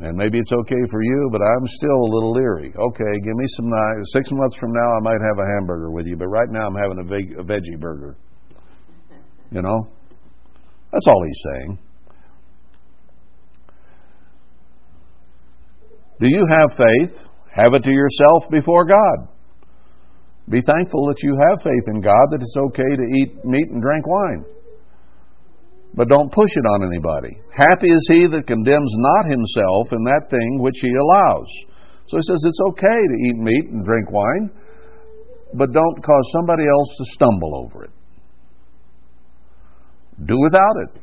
[0.00, 2.72] And maybe it's okay for you, but I'm still a little leery.
[2.72, 3.72] Okay, give me some
[4.12, 6.76] Six months from now, I might have a hamburger with you, but right now I'm
[6.76, 8.16] having a, veg, a veggie burger.
[9.50, 9.88] You know?
[10.92, 11.78] That's all he's saying.
[16.20, 17.16] Do you have faith?
[17.52, 19.28] Have it to yourself before God.
[20.48, 23.82] Be thankful that you have faith in God, that it's okay to eat meat and
[23.82, 24.44] drink wine.
[25.94, 27.36] But don't push it on anybody.
[27.52, 31.48] Happy is he that condemns not himself in that thing which he allows.
[32.08, 34.50] So he says it's okay to eat meat and drink wine,
[35.54, 37.90] but don't cause somebody else to stumble over it.
[40.24, 41.00] Do without it.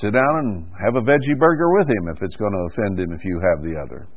[0.00, 3.12] Sit down and have a veggie burger with him if it's going to offend him
[3.12, 4.08] if you have the other.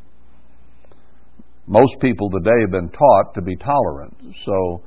[1.68, 4.82] Most people today have been taught to be tolerant, so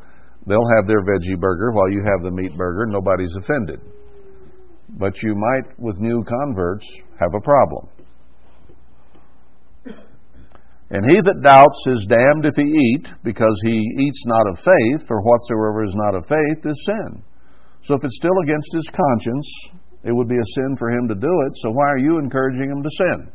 [0.46, 2.86] they'll have their veggie burger while you have the meat burger.
[2.86, 3.80] Nobody's offended.
[4.90, 6.86] But you might, with new converts,
[7.18, 7.88] have a problem.
[10.90, 15.06] And he that doubts is damned if he eat, because he eats not of faith,
[15.06, 17.22] for whatsoever is not of faith is sin.
[17.84, 19.46] So if it's still against his conscience,
[20.04, 22.70] it would be a sin for him to do it, so why are you encouraging
[22.70, 23.32] him to sin?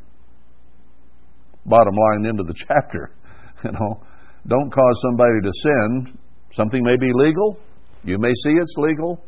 [1.65, 3.11] Bottom line end of the chapter.
[3.72, 4.01] You know,
[4.47, 6.18] don't cause somebody to sin.
[6.53, 7.57] Something may be legal.
[8.03, 9.24] You may see it's legal.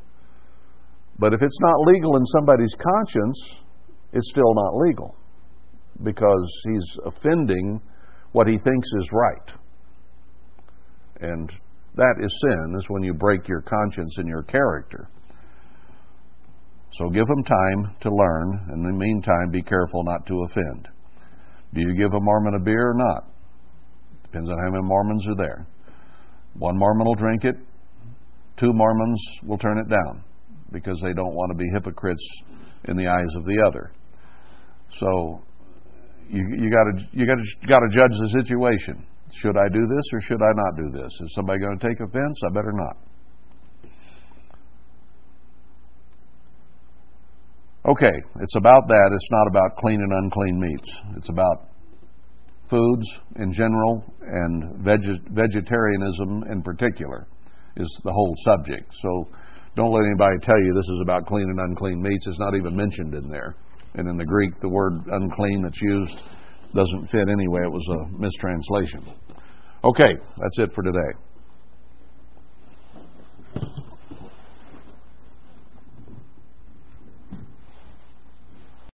[1.17, 3.61] But if it's not legal in somebody's conscience,
[4.11, 5.15] it's still not legal
[6.03, 7.81] because he's offending
[8.33, 9.51] what he thinks is right.
[11.21, 11.49] And
[11.95, 15.09] that is sin, is when you break your conscience and your character.
[16.95, 18.69] So give them time to learn.
[18.73, 20.89] In the meantime, be careful not to offend.
[21.73, 23.34] Do you give a Mormon a beer or not?
[24.35, 25.65] Depends on how many Mormons are there.
[26.55, 27.55] One Mormon will drink it,
[28.59, 30.25] two Mormons will turn it down
[30.73, 32.19] because they don't want to be hypocrites
[32.89, 33.93] in the eyes of the other.
[34.99, 35.41] So
[36.29, 39.07] you you got to you got to got to judge the situation.
[39.41, 41.11] Should I do this or should I not do this?
[41.21, 42.37] Is somebody going to take offense?
[42.45, 42.97] I better not.
[47.85, 49.09] Okay, it's about that.
[49.13, 50.91] It's not about clean and unclean meats.
[51.15, 51.69] It's about
[52.75, 53.07] foods
[53.37, 57.27] in general and veg- vegetarianism in particular
[57.77, 58.93] is the whole subject.
[59.01, 59.27] So
[59.75, 62.27] don't let anybody tell you this is about clean and unclean meats.
[62.27, 63.55] It's not even mentioned in there.
[63.95, 66.17] And in the Greek, the word unclean that's used
[66.73, 67.61] doesn't fit anyway.
[67.63, 69.13] It was a mistranslation.
[69.83, 71.13] Okay, that's it for today.